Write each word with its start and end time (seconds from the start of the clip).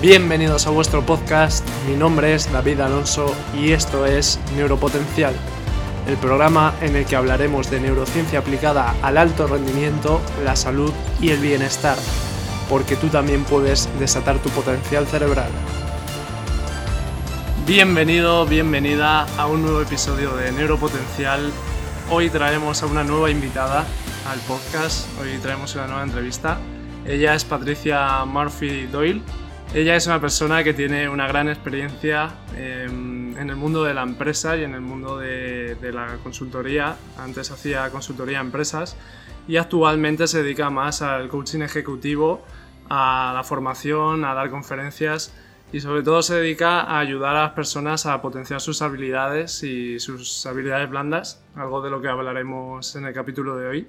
Bienvenidos 0.00 0.64
a 0.68 0.70
vuestro 0.70 1.04
podcast, 1.04 1.68
mi 1.88 1.96
nombre 1.96 2.32
es 2.32 2.52
David 2.52 2.78
Alonso 2.78 3.34
y 3.52 3.72
esto 3.72 4.06
es 4.06 4.38
Neuropotencial, 4.54 5.34
el 6.06 6.16
programa 6.18 6.72
en 6.80 6.94
el 6.94 7.04
que 7.04 7.16
hablaremos 7.16 7.68
de 7.68 7.80
neurociencia 7.80 8.38
aplicada 8.38 8.94
al 9.02 9.18
alto 9.18 9.48
rendimiento, 9.48 10.20
la 10.44 10.54
salud 10.54 10.92
y 11.20 11.30
el 11.30 11.40
bienestar, 11.40 11.98
porque 12.70 12.94
tú 12.94 13.08
también 13.08 13.42
puedes 13.42 13.88
desatar 13.98 14.38
tu 14.38 14.50
potencial 14.50 15.04
cerebral. 15.08 15.50
Bienvenido, 17.66 18.46
bienvenida 18.46 19.26
a 19.36 19.48
un 19.48 19.62
nuevo 19.62 19.82
episodio 19.82 20.36
de 20.36 20.52
Neuropotencial. 20.52 21.50
Hoy 22.08 22.30
traemos 22.30 22.84
a 22.84 22.86
una 22.86 23.02
nueva 23.02 23.32
invitada 23.32 23.84
al 24.30 24.38
podcast, 24.46 25.08
hoy 25.20 25.38
traemos 25.42 25.74
una 25.74 25.88
nueva 25.88 26.04
entrevista. 26.04 26.56
Ella 27.04 27.34
es 27.34 27.44
Patricia 27.44 28.24
Murphy 28.26 28.86
Doyle 28.86 29.22
ella 29.74 29.96
es 29.96 30.06
una 30.06 30.18
persona 30.18 30.64
que 30.64 30.72
tiene 30.72 31.08
una 31.10 31.28
gran 31.28 31.48
experiencia 31.48 32.30
em, 32.56 33.36
en 33.36 33.50
el 33.50 33.56
mundo 33.56 33.84
de 33.84 33.92
la 33.92 34.02
empresa 34.02 34.56
y 34.56 34.64
en 34.64 34.72
el 34.72 34.80
mundo 34.80 35.18
de, 35.18 35.76
la 35.92 36.16
consultoría. 36.22 36.96
Antes 37.18 37.50
hacía 37.50 37.90
consultoría 37.90 38.38
a 38.38 38.40
empresas 38.40 38.96
y 39.46 39.56
actualmente 39.56 40.26
se 40.26 40.42
dedica 40.42 40.70
más 40.70 41.02
al 41.02 41.28
coaching 41.28 41.60
ejecutivo, 41.60 42.42
a 42.88 43.32
la 43.34 43.44
formación, 43.44 44.24
a 44.24 44.32
dar 44.32 44.48
conferencias 44.50 45.34
y 45.70 45.80
sobre 45.80 46.02
todo 46.02 46.22
se 46.22 46.36
dedica 46.36 46.80
a 46.80 46.98
ayudar 46.98 47.36
a 47.36 47.42
las 47.42 47.52
personas 47.52 48.06
a 48.06 48.22
potenciar 48.22 48.62
sus 48.62 48.80
habilidades 48.80 49.62
y 49.62 50.00
sus 50.00 50.46
habilidades 50.46 50.88
blandas, 50.88 51.42
algo 51.54 51.82
de 51.82 51.90
lo 51.90 52.00
que 52.00 52.08
hablaremos 52.08 52.96
en 52.96 53.04
el 53.04 53.12
capítulo 53.12 53.56
de 53.58 53.66
hoy. 53.66 53.88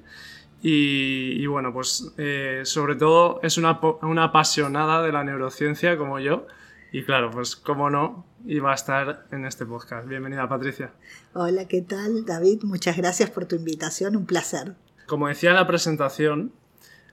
Y, 0.62 1.45
bueno, 1.48 1.72
pues 1.72 2.12
eh, 2.18 2.62
sobre 2.66 2.95
todo 2.95 3.40
es 3.44 3.58
una, 3.58 3.80
una, 4.02 4.26
apasionada 4.26 5.02
de 5.02 5.12
la 5.12 5.23
neurociencia 5.23 5.98
como 5.98 6.20
yo. 6.20 6.47
Y 6.92 7.03
claro, 7.03 7.31
pues 7.31 7.56
cómo 7.56 7.89
no, 7.89 8.25
iba 8.45 8.72
a 8.72 8.75
estar 8.75 9.25
en 9.31 9.45
este 9.45 9.66
podcast. 9.66 10.08
Bienvenida, 10.08 10.50
Patricia. 10.50 10.92
Hola, 11.33 11.66
¿qué 11.66 11.81
tal, 11.81 12.25
David? 12.25 12.64
Muchas 12.64 12.98
gracias 12.98 13.30
por 13.30 13.45
tu 13.45 13.56
invitación, 13.56 14.16
un 14.16 14.25
placer. 14.25 14.73
Como 15.06 15.28
decía 15.28 15.52
en 15.52 15.56
la 15.56 15.67
presentación, 15.67 16.52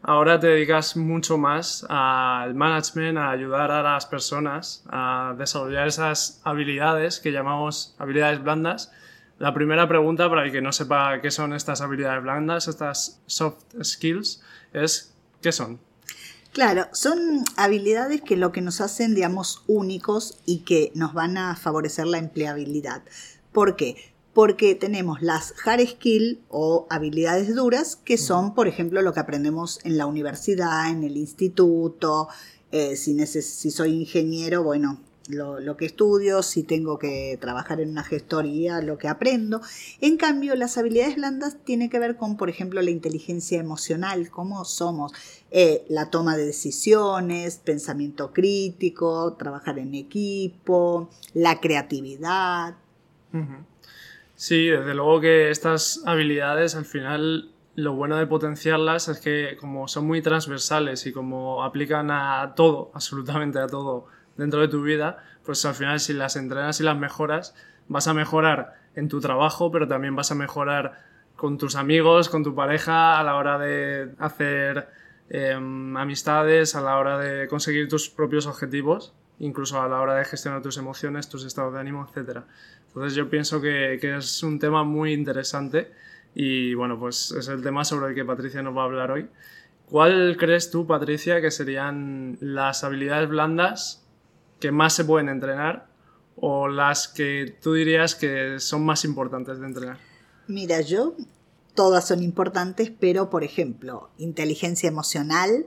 ahora 0.02 0.40
te 0.40 0.48
dedicas 0.48 0.96
mucho 0.96 1.38
más 1.38 1.86
al 1.88 2.54
management, 2.54 3.18
a 3.18 3.30
ayudar 3.30 3.70
a 3.70 3.82
las 3.82 4.06
personas 4.06 4.84
a 4.88 5.34
desarrollar 5.38 5.86
esas 5.86 6.40
habilidades 6.44 7.20
que 7.20 7.30
llamamos 7.30 7.94
habilidades 7.98 8.42
blandas 8.42 8.92
la 9.38 9.52
primera 9.52 9.86
pregunta, 9.88 10.28
para 10.30 10.44
el 10.44 10.52
que 10.52 10.62
no 10.62 10.72
sepa 10.72 11.20
qué 11.20 11.30
son 11.30 11.52
estas 11.52 11.80
habilidades 11.80 12.22
blandas, 12.22 12.68
estas 12.68 13.20
soft 13.26 13.64
skills, 13.82 14.42
es 14.72 15.12
¿qué 15.42 15.52
son? 15.52 15.78
Claro, 16.52 16.86
son 16.92 17.44
habilidades 17.56 18.22
que 18.22 18.38
lo 18.38 18.50
que 18.50 18.62
nos 18.62 18.80
hacen, 18.80 19.14
digamos, 19.14 19.62
únicos 19.66 20.38
y 20.46 20.60
que 20.60 20.90
nos 20.94 21.12
van 21.12 21.36
a 21.36 21.54
favorecer 21.54 22.06
la 22.06 22.16
empleabilidad. 22.16 23.02
¿Por 23.52 23.76
qué? 23.76 23.96
Porque 24.32 24.74
tenemos 24.74 25.20
las 25.20 25.52
hard 25.66 25.86
skills 25.86 26.38
o 26.48 26.86
habilidades 26.88 27.54
duras, 27.54 27.96
que 27.96 28.16
son, 28.16 28.54
por 28.54 28.68
ejemplo, 28.68 29.02
lo 29.02 29.12
que 29.12 29.20
aprendemos 29.20 29.80
en 29.84 29.98
la 29.98 30.06
universidad, 30.06 30.88
en 30.88 31.04
el 31.04 31.18
instituto. 31.18 32.28
Eh, 32.72 32.96
si, 32.96 33.26
si 33.26 33.70
soy 33.70 33.92
ingeniero, 33.92 34.62
bueno, 34.62 35.00
lo, 35.28 35.76
que 35.76 35.86
estudio, 35.86 36.42
si 36.42 36.62
tengo 36.62 36.98
que 36.98 37.38
trabajar 37.40 37.80
en 37.80 37.90
una 37.90 38.02
gestoría, 38.02 38.80
lo 38.80 38.98
que 38.98 39.08
aprendo. 39.08 39.60
En 40.00 40.16
cambio, 40.16 40.54
las 40.56 40.78
habilidades 40.78 41.16
blandas 41.16 41.56
tienen 41.64 41.90
que 41.90 41.98
ver 41.98 42.16
con, 42.16 42.36
por 42.36 42.48
ejemplo, 42.48 42.80
la 42.82 42.90
inteligencia 42.90 43.58
emocional, 43.60 44.30
cómo 44.30 44.64
somos, 44.64 45.12
eh, 45.50 45.84
la 45.88 46.10
toma 46.10 46.36
de 46.36 46.46
decisiones, 46.46 47.58
pensamiento 47.58 48.32
crítico, 48.32 49.34
trabajar 49.34 49.78
en 49.78 49.94
equipo, 49.94 51.10
la 51.34 51.60
creatividad. 51.60 52.74
Sí, 54.34 54.66
desde 54.66 54.94
luego 54.94 55.20
que 55.20 55.50
estas 55.50 56.02
habilidades 56.06 56.74
al 56.74 56.84
final 56.84 57.50
lo 57.76 57.92
bueno 57.92 58.16
de 58.16 58.26
potenciarlas 58.26 59.08
es 59.08 59.20
que 59.20 59.56
como 59.60 59.86
son 59.86 60.06
muy 60.06 60.22
transversales 60.22 61.06
y 61.06 61.12
como 61.12 61.62
aplican 61.62 62.10
a 62.10 62.54
todo, 62.56 62.90
absolutamente 62.94 63.58
a 63.58 63.66
todo, 63.66 64.06
dentro 64.36 64.60
de 64.60 64.68
tu 64.68 64.82
vida, 64.82 65.22
pues 65.44 65.64
al 65.64 65.74
final 65.74 66.00
si 66.00 66.12
las 66.12 66.36
entrenas 66.36 66.80
y 66.80 66.84
las 66.84 66.96
mejoras, 66.96 67.54
vas 67.88 68.08
a 68.08 68.14
mejorar 68.14 68.74
en 68.94 69.08
tu 69.08 69.20
trabajo, 69.20 69.70
pero 69.70 69.86
también 69.86 70.16
vas 70.16 70.32
a 70.32 70.34
mejorar 70.34 71.04
con 71.36 71.58
tus 71.58 71.76
amigos, 71.76 72.28
con 72.28 72.42
tu 72.42 72.54
pareja, 72.54 73.18
a 73.20 73.22
la 73.22 73.36
hora 73.36 73.58
de 73.58 74.10
hacer 74.18 74.88
em, 75.28 75.96
amistades, 75.96 76.74
a 76.74 76.80
la 76.80 76.96
hora 76.98 77.18
de 77.18 77.46
conseguir 77.46 77.88
tus 77.88 78.08
propios 78.08 78.46
objetivos, 78.46 79.12
incluso 79.38 79.80
a 79.80 79.88
la 79.88 80.00
hora 80.00 80.14
de 80.14 80.24
gestionar 80.24 80.62
tus 80.62 80.78
emociones, 80.78 81.28
tus 81.28 81.44
estados 81.44 81.74
de 81.74 81.80
ánimo, 81.80 82.08
etc. 82.08 82.40
Entonces 82.88 83.14
yo 83.14 83.28
pienso 83.28 83.60
que, 83.60 83.98
que 84.00 84.16
es 84.16 84.42
un 84.42 84.58
tema 84.58 84.82
muy 84.82 85.12
interesante 85.12 85.92
y 86.34 86.74
bueno, 86.74 86.98
pues 86.98 87.32
es 87.32 87.48
el 87.48 87.62
tema 87.62 87.84
sobre 87.84 88.08
el 88.08 88.14
que 88.14 88.24
Patricia 88.24 88.62
nos 88.62 88.76
va 88.76 88.82
a 88.82 88.84
hablar 88.86 89.10
hoy. 89.10 89.28
¿Cuál 89.86 90.36
crees 90.38 90.70
tú, 90.70 90.86
Patricia, 90.86 91.40
que 91.40 91.50
serían 91.50 92.38
las 92.40 92.82
habilidades 92.82 93.28
blandas 93.28 94.05
que 94.60 94.72
más 94.72 94.94
se 94.94 95.04
pueden 95.04 95.28
entrenar 95.28 95.88
o 96.36 96.68
las 96.68 97.08
que 97.08 97.56
tú 97.62 97.74
dirías 97.74 98.14
que 98.14 98.60
son 98.60 98.84
más 98.84 99.04
importantes 99.04 99.58
de 99.58 99.66
entrenar? 99.66 99.98
Mira, 100.48 100.80
yo 100.80 101.14
todas 101.74 102.06
son 102.06 102.22
importantes, 102.22 102.90
pero 102.98 103.30
por 103.30 103.44
ejemplo, 103.44 104.10
inteligencia 104.18 104.88
emocional 104.88 105.66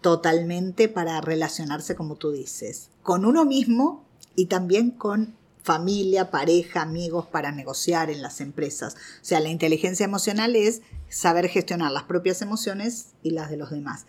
totalmente 0.00 0.88
para 0.88 1.20
relacionarse 1.20 1.94
como 1.94 2.16
tú 2.16 2.30
dices, 2.30 2.90
con 3.02 3.24
uno 3.24 3.44
mismo 3.44 4.04
y 4.34 4.46
también 4.46 4.90
con 4.90 5.34
familia, 5.62 6.30
pareja, 6.30 6.82
amigos 6.82 7.26
para 7.26 7.52
negociar 7.52 8.10
en 8.10 8.22
las 8.22 8.40
empresas. 8.40 8.94
O 8.94 9.24
sea, 9.24 9.40
la 9.40 9.50
inteligencia 9.50 10.04
emocional 10.04 10.56
es 10.56 10.82
saber 11.08 11.48
gestionar 11.48 11.92
las 11.92 12.04
propias 12.04 12.40
emociones 12.40 13.10
y 13.22 13.30
las 13.30 13.50
de 13.50 13.58
los 13.58 13.70
demás. 13.70 14.06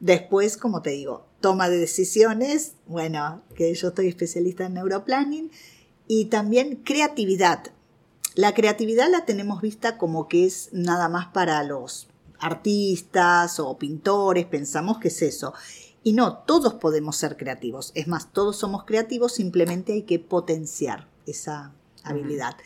Después, 0.00 0.56
como 0.56 0.82
te 0.82 0.90
digo, 0.90 1.26
toma 1.44 1.68
de 1.68 1.76
decisiones, 1.76 2.72
bueno, 2.86 3.42
que 3.54 3.74
yo 3.74 3.88
estoy 3.88 4.08
especialista 4.08 4.64
en 4.64 4.72
neuroplanning, 4.72 5.50
y 6.08 6.24
también 6.30 6.76
creatividad. 6.76 7.64
La 8.34 8.54
creatividad 8.54 9.10
la 9.10 9.26
tenemos 9.26 9.60
vista 9.60 9.98
como 9.98 10.26
que 10.26 10.46
es 10.46 10.70
nada 10.72 11.10
más 11.10 11.26
para 11.26 11.62
los 11.62 12.08
artistas 12.38 13.60
o 13.60 13.76
pintores, 13.76 14.46
pensamos 14.46 14.96
que 14.96 15.08
es 15.08 15.20
eso. 15.20 15.52
Y 16.02 16.14
no, 16.14 16.38
todos 16.38 16.72
podemos 16.72 17.16
ser 17.16 17.36
creativos. 17.36 17.92
Es 17.94 18.08
más, 18.08 18.32
todos 18.32 18.56
somos 18.56 18.84
creativos, 18.84 19.34
simplemente 19.34 19.92
hay 19.92 20.04
que 20.04 20.18
potenciar 20.18 21.08
esa 21.26 21.74
habilidad. 22.04 22.56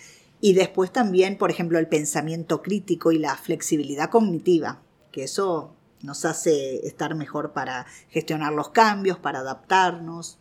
Y 0.41 0.53
después 0.53 0.93
también, 0.93 1.37
por 1.37 1.51
ejemplo, 1.51 1.81
el 1.81 1.89
pensamiento 1.89 2.63
crítico 2.63 3.11
y 3.11 3.19
la 3.19 3.35
flexibilidad 3.35 4.09
cognitiva, 4.09 4.83
que 5.11 5.25
eso 5.25 5.75
nos 6.03 6.25
hace 6.25 6.87
estar 6.87 7.15
mejor 7.15 7.53
para 7.53 7.87
gestionar 8.09 8.53
los 8.53 8.71
cambios, 8.71 9.19
para 9.19 9.41
adaptarnos. 9.41 10.39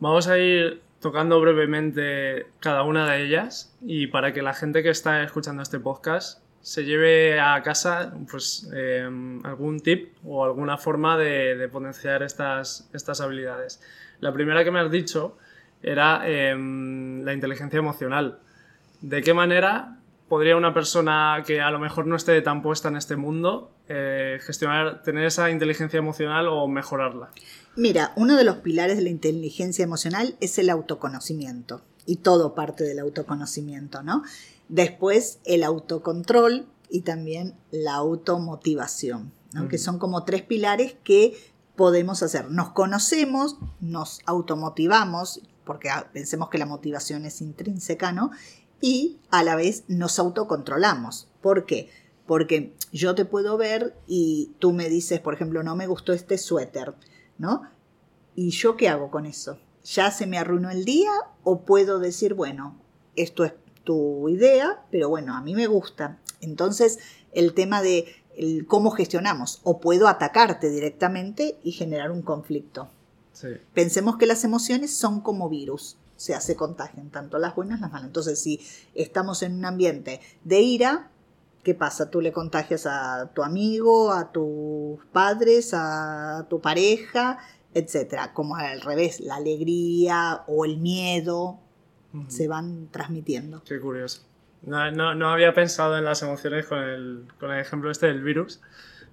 Vamos 0.00 0.28
a 0.28 0.38
ir 0.38 0.82
tocando 1.00 1.40
brevemente 1.40 2.46
cada 2.60 2.82
una 2.82 3.10
de 3.10 3.24
ellas 3.24 3.76
y 3.82 4.06
para 4.06 4.32
que 4.32 4.42
la 4.42 4.54
gente 4.54 4.82
que 4.82 4.90
está 4.90 5.22
escuchando 5.22 5.62
este 5.62 5.78
podcast 5.78 6.42
se 6.62 6.84
lleve 6.84 7.38
a 7.38 7.62
casa 7.62 8.14
pues, 8.30 8.70
em, 8.74 9.44
algún 9.44 9.80
tip 9.80 10.14
o 10.24 10.46
alguna 10.46 10.78
forma 10.78 11.18
de, 11.18 11.68
potenciar 11.70 12.22
estas, 12.22 12.88
estas, 12.94 13.20
habilidades. 13.20 13.82
La 14.20 14.32
primera 14.32 14.64
que 14.64 14.70
me 14.70 14.80
has 14.80 14.90
dicho 14.90 15.36
era 15.82 16.22
em, 16.26 17.22
la 17.22 17.34
inteligencia 17.34 17.78
emocional. 17.78 18.38
¿De 19.02 19.20
qué 19.20 19.34
manera 19.34 19.98
podría 20.26 20.56
una 20.56 20.72
persona 20.72 21.42
que 21.46 21.60
a 21.60 21.70
lo 21.70 21.78
mejor 21.78 22.06
no 22.06 22.16
esté 22.16 22.40
tan 22.40 22.62
puesta 22.62 22.88
en 22.88 22.96
este 22.96 23.16
mundo 23.16 23.73
eh, 23.88 24.38
gestionar, 24.42 25.02
tener 25.02 25.24
esa 25.24 25.50
inteligencia 25.50 25.98
emocional 25.98 26.48
o 26.48 26.66
mejorarla? 26.68 27.30
Mira, 27.76 28.12
uno 28.16 28.36
de 28.36 28.44
los 28.44 28.56
pilares 28.56 28.96
de 28.96 29.02
la 29.02 29.10
inteligencia 29.10 29.82
emocional 29.82 30.36
es 30.40 30.58
el 30.58 30.70
autoconocimiento 30.70 31.82
y 32.06 32.16
todo 32.16 32.54
parte 32.54 32.84
del 32.84 32.98
autoconocimiento, 32.98 34.02
¿no? 34.02 34.22
Después 34.68 35.38
el 35.44 35.64
autocontrol 35.64 36.66
y 36.88 37.02
también 37.02 37.54
la 37.70 37.94
automotivación, 37.94 39.32
¿no? 39.52 39.68
que 39.68 39.78
son 39.78 39.98
como 39.98 40.24
tres 40.24 40.42
pilares 40.42 40.94
que 41.04 41.36
podemos 41.76 42.22
hacer. 42.22 42.50
Nos 42.50 42.70
conocemos, 42.70 43.58
nos 43.80 44.20
automotivamos, 44.26 45.42
porque 45.64 45.90
ah, 45.90 46.08
pensemos 46.12 46.50
que 46.50 46.58
la 46.58 46.66
motivación 46.66 47.24
es 47.24 47.40
intrínseca, 47.40 48.12
¿no? 48.12 48.30
y 48.80 49.18
a 49.30 49.42
la 49.42 49.56
vez 49.56 49.84
nos 49.88 50.18
autocontrolamos. 50.18 51.28
¿Por 51.40 51.66
qué? 51.66 51.90
Porque 52.26 52.74
yo 52.92 53.14
te 53.14 53.24
puedo 53.24 53.56
ver 53.56 53.94
y 54.06 54.52
tú 54.58 54.72
me 54.72 54.88
dices, 54.88 55.20
por 55.20 55.34
ejemplo, 55.34 55.62
no 55.62 55.76
me 55.76 55.86
gustó 55.86 56.12
este 56.12 56.38
suéter, 56.38 56.94
¿no? 57.38 57.62
¿Y 58.34 58.50
yo 58.50 58.76
qué 58.76 58.88
hago 58.88 59.10
con 59.10 59.26
eso? 59.26 59.58
¿Ya 59.84 60.10
se 60.10 60.26
me 60.26 60.38
arruinó 60.38 60.70
el 60.70 60.84
día 60.84 61.12
o 61.42 61.60
puedo 61.60 61.98
decir, 61.98 62.34
bueno, 62.34 62.80
esto 63.16 63.44
es 63.44 63.52
tu 63.84 64.28
idea, 64.28 64.82
pero 64.90 65.10
bueno, 65.10 65.36
a 65.36 65.42
mí 65.42 65.54
me 65.54 65.66
gusta? 65.66 66.18
Entonces, 66.40 66.98
el 67.32 67.52
tema 67.52 67.82
de 67.82 68.06
cómo 68.66 68.90
gestionamos, 68.90 69.60
o 69.62 69.78
puedo 69.78 70.08
atacarte 70.08 70.70
directamente 70.70 71.58
y 71.62 71.72
generar 71.72 72.10
un 72.10 72.22
conflicto. 72.22 72.88
Sí. 73.32 73.48
Pensemos 73.74 74.16
que 74.16 74.26
las 74.26 74.42
emociones 74.44 74.96
son 74.96 75.20
como 75.20 75.48
virus, 75.48 75.96
o 76.16 76.20
sea, 76.20 76.40
se 76.40 76.56
contagian, 76.56 77.10
tanto 77.10 77.38
las 77.38 77.54
buenas 77.54 77.78
como 77.78 77.86
las 77.86 77.92
malas. 77.92 78.06
Entonces, 78.06 78.40
si 78.40 78.60
estamos 78.94 79.42
en 79.42 79.54
un 79.54 79.64
ambiente 79.64 80.20
de 80.42 80.60
ira, 80.60 81.10
¿qué 81.64 81.74
pasa? 81.74 82.10
Tú 82.10 82.20
le 82.20 82.30
contagias 82.32 82.86
a 82.86 83.30
tu 83.34 83.42
amigo, 83.42 84.12
a 84.12 84.30
tus 84.30 85.04
padres, 85.12 85.72
a 85.74 86.46
tu 86.48 86.60
pareja, 86.60 87.38
etcétera. 87.74 88.32
Como 88.32 88.54
al 88.56 88.80
revés, 88.82 89.18
la 89.20 89.36
alegría 89.36 90.42
o 90.46 90.64
el 90.64 90.78
miedo 90.78 91.58
se 92.28 92.46
van 92.46 92.88
transmitiendo. 92.92 93.64
Qué 93.64 93.80
curioso. 93.80 94.22
No, 94.62 94.88
no- 94.92 95.14
no 95.16 95.30
había 95.30 95.52
pensado 95.52 95.98
en 95.98 96.04
las 96.04 96.22
emociones 96.22 96.66
con 96.66 96.78
el, 96.78 97.26
con 97.40 97.50
el 97.50 97.60
ejemplo 97.60 97.90
este 97.90 98.06
del 98.06 98.22
virus, 98.22 98.60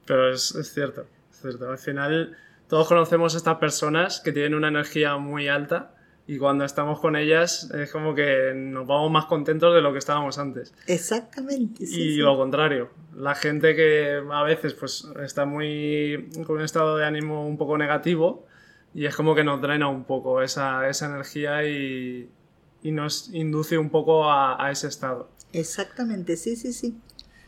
pero 0.05 0.31
es, 0.31 0.53
es 0.55 0.71
cierto, 0.73 1.07
es 1.31 1.41
cierto. 1.41 1.69
Al 1.69 1.77
final 1.79 2.37
todos 2.67 2.87
conocemos 2.87 3.33
a 3.33 3.37
estas 3.37 3.57
personas 3.57 4.19
que 4.19 4.31
tienen 4.31 4.53
una 4.53 4.67
energía 4.67 5.17
muy 5.17 5.47
alta 5.47 5.95
y 6.27 6.37
cuando 6.37 6.63
estamos 6.63 6.99
con 6.99 7.15
ellas 7.15 7.69
es 7.71 7.91
como 7.91 8.13
que 8.15 8.53
nos 8.55 8.87
vamos 8.87 9.11
más 9.11 9.25
contentos 9.25 9.73
de 9.73 9.81
lo 9.81 9.91
que 9.91 9.99
estábamos 9.99 10.37
antes. 10.37 10.73
Exactamente. 10.87 11.85
sí, 11.85 12.01
y 12.01 12.13
sí. 12.13 12.17
lo 12.17 12.37
contrario, 12.37 12.89
la 13.15 13.35
gente 13.35 13.75
que 13.75 14.21
a 14.31 14.43
veces 14.43 14.73
pues 14.73 15.07
está 15.23 15.45
muy 15.45 16.29
con 16.45 16.57
un 16.57 16.63
estado 16.63 16.97
de 16.97 17.05
ánimo 17.05 17.45
un 17.47 17.57
poco 17.57 17.77
negativo 17.77 18.45
y 18.93 19.05
es 19.05 19.15
como 19.15 19.35
que 19.35 19.43
nos 19.43 19.61
drena 19.61 19.87
un 19.87 20.03
poco 20.03 20.41
esa, 20.41 20.87
esa 20.87 21.07
energía 21.07 21.67
y, 21.67 22.29
y 22.83 22.91
nos 22.91 23.33
induce 23.33 23.77
un 23.77 23.89
poco 23.89 24.29
a, 24.29 24.63
a 24.63 24.71
ese 24.71 24.87
estado. 24.87 25.29
Exactamente, 25.53 26.37
sí, 26.37 26.55
sí, 26.55 26.71
sí. 26.71 26.97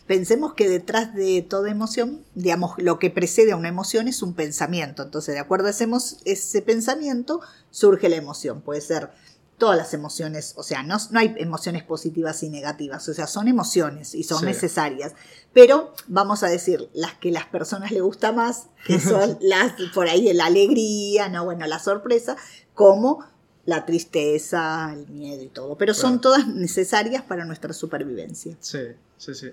Pensemos 0.08 0.54
que 0.54 0.68
detrás 0.68 1.14
de 1.16 1.42
toda 1.42 1.70
emoción, 1.72 2.22
digamos, 2.36 2.74
lo 2.78 3.00
que 3.00 3.10
precede 3.10 3.54
a 3.54 3.56
una 3.56 3.70
emoción 3.70 4.08
es 4.08 4.22
un 4.22 4.34
pensamiento. 4.34 5.04
Entonces, 5.04 5.34
de 5.36 5.40
acuerdo 5.40 5.68
a 5.68 5.70
ese, 5.72 5.88
ese 6.26 6.62
pensamiento, 6.62 7.40
surge 7.72 8.10
la 8.10 8.18
emoción. 8.18 8.62
Puede 8.62 8.82
ser 8.82 9.12
todas 9.58 9.78
las 9.78 9.94
emociones, 9.94 10.56
o 10.58 10.64
sea, 10.64 10.84
no, 10.84 10.98
no 11.12 11.20
hay 11.20 11.36
emociones 11.38 11.84
positivas 11.84 12.44
y 12.44 12.50
negativas, 12.50 13.08
o 13.08 13.14
sea, 13.14 13.28
son 13.28 13.48
emociones 13.48 14.14
y 14.14 14.24
son 14.24 14.40
Sí. 14.40 14.46
necesarias. 14.48 15.14
Pero 15.54 15.94
vamos 16.08 16.44
a 16.44 16.48
decir 16.50 16.90
las 16.94 17.14
que 17.14 17.32
las 17.32 17.46
personas 17.46 17.92
le 17.92 18.02
gusta 18.02 18.34
más, 18.34 18.64
que 18.86 19.00
son 19.00 19.38
las, 19.42 19.74
por 19.94 20.10
ahí, 20.10 20.34
la 20.34 20.48
alegría, 20.48 21.30
no, 21.30 21.46
bueno, 21.46 21.66
la 21.68 21.80
sorpresa, 21.80 22.36
como 22.74 23.24
la 23.66 23.86
tristeza, 23.86 24.92
el 24.94 25.08
miedo 25.08 25.42
y 25.44 25.48
todo. 25.48 25.78
Pero 25.78 25.94
son 25.94 26.18
Claro. 26.18 26.22
todas 26.22 26.48
necesarias 26.48 27.24
para 27.24 27.46
nuestra 27.46 27.72
supervivencia. 27.72 28.58
Sí, 28.60 28.80
sí, 29.18 29.34
sí. 29.36 29.52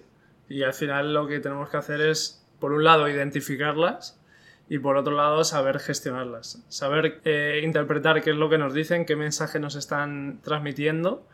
Y 0.50 0.64
al 0.64 0.74
final 0.74 1.14
lo 1.14 1.28
que 1.28 1.38
tenemos 1.38 1.70
que 1.70 1.76
hacer 1.76 2.00
es, 2.00 2.44
por 2.58 2.72
un 2.72 2.82
lado, 2.82 3.08
identificarlas 3.08 4.20
y 4.68 4.80
por 4.80 4.96
otro 4.96 5.14
lado, 5.14 5.44
saber 5.44 5.78
gestionarlas. 5.78 6.64
Saber 6.68 7.20
eh, 7.24 7.60
interpretar 7.64 8.20
qué 8.20 8.30
es 8.30 8.36
lo 8.36 8.50
que 8.50 8.58
nos 8.58 8.74
dicen, 8.74 9.06
qué 9.06 9.14
mensaje 9.14 9.60
nos 9.60 9.76
están 9.76 10.40
transmitiendo 10.42 11.24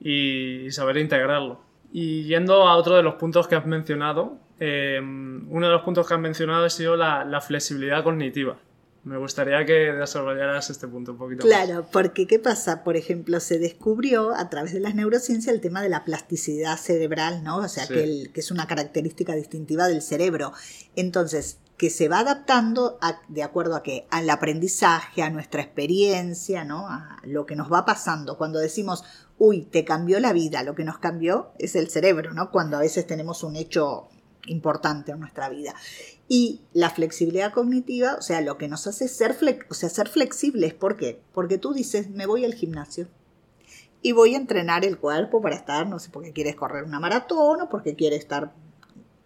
y 0.00 0.70
saber 0.70 0.96
integrarlo. 0.96 1.60
Y 1.92 2.24
yendo 2.24 2.66
a 2.66 2.76
otro 2.76 2.96
de 2.96 3.02
los 3.02 3.16
puntos 3.16 3.48
que 3.48 3.54
has 3.54 3.66
mencionado, 3.66 4.38
eh, 4.58 4.98
uno 4.98 5.66
de 5.66 5.72
los 5.72 5.82
puntos 5.82 6.08
que 6.08 6.14
has 6.14 6.20
mencionado 6.20 6.64
ha 6.64 6.70
sido 6.70 6.96
la, 6.96 7.24
la 7.26 7.42
flexibilidad 7.42 8.02
cognitiva. 8.02 8.56
Me 9.04 9.18
gustaría 9.18 9.64
que 9.66 9.92
desarrollaras 9.92 10.70
este 10.70 10.88
punto 10.88 11.12
un 11.12 11.18
poquito 11.18 11.46
más. 11.46 11.54
Claro, 11.54 11.86
porque 11.92 12.26
¿qué 12.26 12.38
pasa? 12.38 12.82
Por 12.84 12.96
ejemplo, 12.96 13.38
se 13.38 13.58
descubrió 13.58 14.34
a 14.34 14.48
través 14.48 14.72
de 14.72 14.80
las 14.80 14.94
neurociencias 14.94 15.54
el 15.54 15.60
tema 15.60 15.82
de 15.82 15.90
la 15.90 16.04
plasticidad 16.04 16.78
cerebral, 16.78 17.44
¿no? 17.44 17.58
O 17.58 17.68
sea, 17.68 17.84
Sí. 17.86 17.92
que, 17.94 18.04
el- 18.04 18.32
que 18.32 18.40
es 18.40 18.50
una 18.50 18.66
característica 18.66 19.34
distintiva 19.34 19.88
del 19.88 20.00
cerebro. 20.00 20.52
Entonces, 20.96 21.58
que 21.76 21.90
se 21.90 22.08
va 22.08 22.20
adaptando 22.20 22.98
a- 23.02 23.20
de 23.28 23.42
acuerdo 23.42 23.74
a 23.76 23.82
qué? 23.82 24.06
Al 24.10 24.30
aprendizaje, 24.30 25.22
a 25.22 25.28
nuestra 25.30 25.60
experiencia, 25.60 26.64
¿no? 26.64 26.88
A 26.88 27.18
lo 27.24 27.46
que 27.46 27.56
nos 27.56 27.70
va 27.70 27.84
pasando. 27.84 28.38
Cuando 28.38 28.58
decimos, 28.58 29.04
uy, 29.38 29.62
te 29.62 29.84
cambió 29.84 30.20
la 30.20 30.32
vida, 30.32 30.62
lo 30.62 30.74
que 30.74 30.84
nos 30.84 30.98
cambió 30.98 31.50
es 31.58 31.74
el 31.76 31.90
cerebro, 31.90 32.32
¿no? 32.32 32.50
Cuando 32.50 32.76
a 32.76 32.80
veces 32.80 33.06
tenemos 33.06 33.42
un 33.42 33.56
hecho 33.56 34.08
importante 34.46 35.12
en 35.12 35.20
nuestra 35.20 35.48
vida. 35.48 35.74
Y 36.28 36.62
la 36.72 36.90
flexibilidad 36.90 37.52
cognitiva, 37.52 38.16
o 38.18 38.22
sea, 38.22 38.40
lo 38.40 38.58
que 38.58 38.68
nos 38.68 38.86
hace 38.86 39.08
ser, 39.08 39.38
flex- 39.38 39.66
o 39.70 39.74
sea, 39.74 39.88
ser 39.88 40.08
flexibles. 40.08 40.74
¿Por 40.74 40.96
qué? 40.96 41.20
Porque 41.32 41.58
tú 41.58 41.72
dices, 41.72 42.10
me 42.10 42.26
voy 42.26 42.44
al 42.44 42.54
gimnasio 42.54 43.08
y 44.02 44.12
voy 44.12 44.34
a 44.34 44.38
entrenar 44.38 44.84
el 44.84 44.98
cuerpo 44.98 45.40
para 45.40 45.56
estar, 45.56 45.86
no 45.86 45.98
sé, 45.98 46.10
porque 46.10 46.32
quieres 46.32 46.56
correr 46.56 46.84
una 46.84 47.00
maratón 47.00 47.62
o 47.62 47.68
porque 47.68 47.94
quieres 47.94 48.20
estar 48.20 48.52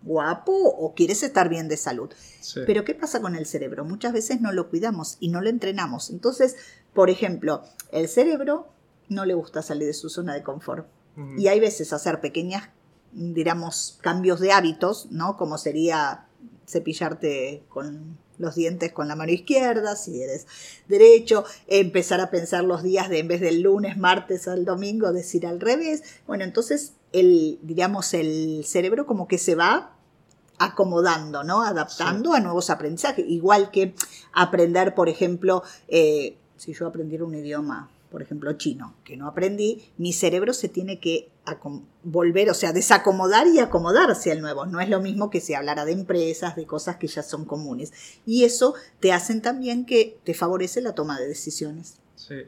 guapo 0.03 0.53
o 0.53 0.95
quieres 0.95 1.23
estar 1.23 1.49
bien 1.49 1.69
de 1.69 1.77
salud. 1.77 2.11
Sí. 2.41 2.61
Pero 2.67 2.85
¿qué 2.85 2.95
pasa 2.95 3.21
con 3.21 3.35
el 3.35 3.47
cerebro? 3.47 3.85
Muchas 3.85 4.13
veces 4.13 4.41
no 4.41 4.53
lo 4.53 4.71
cuidamos 4.71 5.17
y 5.19 5.29
no 5.29 5.41
lo 5.41 5.51
entrenamos. 5.51 6.11
Entonces, 6.11 6.57
por 6.95 7.11
ejemplo, 7.11 7.63
el 7.91 8.09
cerebro 8.09 8.69
no 9.09 9.25
le 9.25 9.35
gusta 9.35 9.63
salir 9.63 9.87
de 9.87 9.95
su 9.95 10.09
zona 10.09 10.35
de 10.35 10.43
confort. 10.43 10.87
Y 11.37 11.49
hay 11.49 11.59
veces 11.59 11.93
hacer 11.93 12.21
pequeñas, 12.21 12.69
digamos, 13.13 13.99
cambios 14.01 14.41
de 14.41 14.53
hábitos, 14.53 15.09
¿no? 15.11 15.37
Como 15.37 15.59
sería 15.59 16.27
cepillarte 16.67 17.63
con 17.69 18.19
los 18.39 18.55
dientes 18.55 18.93
con 18.93 19.09
la 19.09 19.17
mano 19.17 19.33
izquierda, 19.33 19.97
si 19.97 20.23
eres 20.23 20.47
derecho, 20.87 21.45
empezar 21.67 22.21
a 22.21 22.31
pensar 22.31 22.65
los 22.65 22.83
días 22.83 23.09
de 23.09 23.19
en 23.19 23.29
vez 23.29 23.41
del 23.41 23.63
lunes, 23.63 23.97
martes 23.97 24.49
al 24.49 24.65
domingo, 24.65 25.13
decir 25.13 25.47
al 25.47 25.61
revés. 25.61 26.03
Bueno, 26.27 26.45
entonces 26.45 26.93
el, 27.13 27.59
digamos, 27.63 28.15
el 28.15 28.65
cerebro 28.65 29.07
como 29.07 29.29
que 29.29 29.39
se 29.39 29.55
va 29.55 29.93
acomodando, 30.59 31.45
¿no? 31.45 31.63
Adaptando 31.63 32.35
a 32.35 32.41
nuevos 32.41 32.71
aprendizajes. 32.71 33.25
Igual 33.29 33.71
que 33.71 33.95
aprender, 34.33 34.95
por 34.95 35.09
ejemplo, 35.09 35.63
eh, 35.89 36.37
si 36.57 36.73
yo 36.75 36.87
aprendiera 36.87 37.25
un 37.25 37.35
idioma, 37.35 37.91
por 38.11 38.23
ejemplo, 38.23 38.53
chino, 38.55 38.95
que 39.05 39.17
no 39.17 39.29
aprendí, 39.29 39.91
mi 39.99 40.13
cerebro 40.13 40.53
se 40.53 40.69
tiene 40.69 40.99
que 40.99 41.29
volver, 42.03 42.51
o 42.51 42.55
sea, 42.55 42.73
desacomodar 42.73 43.47
y 43.47 43.59
acomodarse 43.59 44.33
al 44.33 44.41
nuevo. 44.41 44.67
No 44.67 44.81
es 44.81 44.89
lo 44.89 45.01
mismo 45.01 45.31
que 45.31 45.41
si 45.41 45.55
hablara 45.55 45.85
de 45.85 45.93
empresas, 45.93 46.57
de 46.57 46.67
cosas 46.67 46.97
que 46.97 47.07
ya 47.07 47.23
son 47.23 47.45
comunes. 47.45 47.93
Y 48.27 48.45
eso 48.45 48.75
te 49.01 49.13
hacen 49.13 49.43
también 49.43 49.87
que 49.87 50.19
te 50.25 50.35
favorece 50.35 50.81
la 50.81 50.95
toma 50.95 51.19
de 51.19 51.29
decisiones. 51.29 52.01
Sí. 52.17 52.43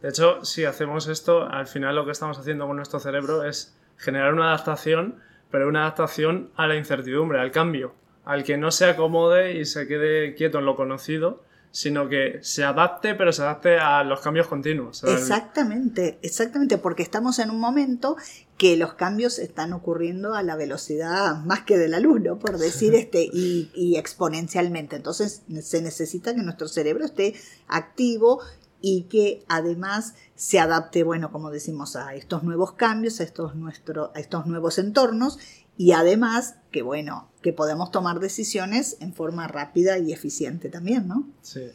De 0.00 0.08
hecho, 0.08 0.44
si 0.44 0.64
hacemos 0.64 1.06
esto, 1.06 1.44
al 1.44 1.66
final 1.66 1.94
lo 1.94 2.04
que 2.04 2.12
estamos 2.12 2.38
haciendo 2.38 2.66
con 2.66 2.76
nuestro 2.76 2.98
cerebro 2.98 3.44
es 3.44 3.74
generar 3.96 4.34
una 4.34 4.48
adaptación, 4.48 5.20
pero 5.50 5.68
una 5.68 5.82
adaptación 5.82 6.50
a 6.56 6.66
la 6.66 6.76
incertidumbre, 6.76 7.38
al 7.40 7.52
cambio, 7.52 7.94
al 8.24 8.42
que 8.42 8.56
no 8.56 8.70
se 8.70 8.86
acomode 8.86 9.58
y 9.58 9.64
se 9.64 9.86
quede 9.86 10.34
quieto 10.34 10.58
en 10.58 10.64
lo 10.64 10.74
conocido, 10.74 11.44
sino 11.72 12.08
que 12.08 12.38
se 12.42 12.62
adapte, 12.62 13.14
pero 13.14 13.32
se 13.32 13.42
adapte 13.42 13.78
a 13.78 14.04
los 14.04 14.20
cambios 14.20 14.46
continuos. 14.46 15.02
Exactamente, 15.04 16.18
exactamente, 16.22 16.78
porque 16.78 17.02
estamos 17.02 17.38
en 17.38 17.50
un 17.50 17.58
momento 17.58 18.16
que 18.58 18.76
los 18.76 18.92
cambios 18.92 19.38
están 19.38 19.72
ocurriendo 19.72 20.34
a 20.34 20.42
la 20.42 20.54
velocidad 20.54 21.36
más 21.44 21.62
que 21.62 21.78
de 21.78 21.88
la 21.88 21.98
luz, 21.98 22.20
¿no? 22.20 22.38
Por 22.38 22.58
decir 22.58 22.94
este, 22.94 23.24
y, 23.24 23.70
y 23.74 23.96
exponencialmente. 23.96 24.96
Entonces 24.96 25.42
se 25.62 25.82
necesita 25.82 26.34
que 26.34 26.42
nuestro 26.42 26.68
cerebro 26.68 27.04
esté 27.06 27.34
activo 27.66 28.40
y 28.82 29.04
que 29.04 29.44
además 29.48 30.14
se 30.34 30.58
adapte, 30.58 31.04
bueno, 31.04 31.30
como 31.30 31.50
decimos, 31.50 31.96
a 31.96 32.14
estos 32.14 32.42
nuevos 32.42 32.72
cambios, 32.72 33.20
a 33.20 33.22
estos, 33.22 33.54
nuestro, 33.54 34.10
a 34.14 34.20
estos 34.20 34.46
nuevos 34.46 34.78
entornos 34.78 35.38
y 35.82 35.90
además 35.90 36.60
que, 36.70 36.82
bueno, 36.82 37.28
que 37.42 37.52
podemos 37.52 37.90
tomar 37.90 38.20
decisiones 38.20 38.96
en 39.00 39.12
forma 39.12 39.48
rápida 39.48 39.98
y 39.98 40.12
eficiente 40.12 40.68
también, 40.68 41.08
¿no? 41.08 41.28
Sí. 41.40 41.72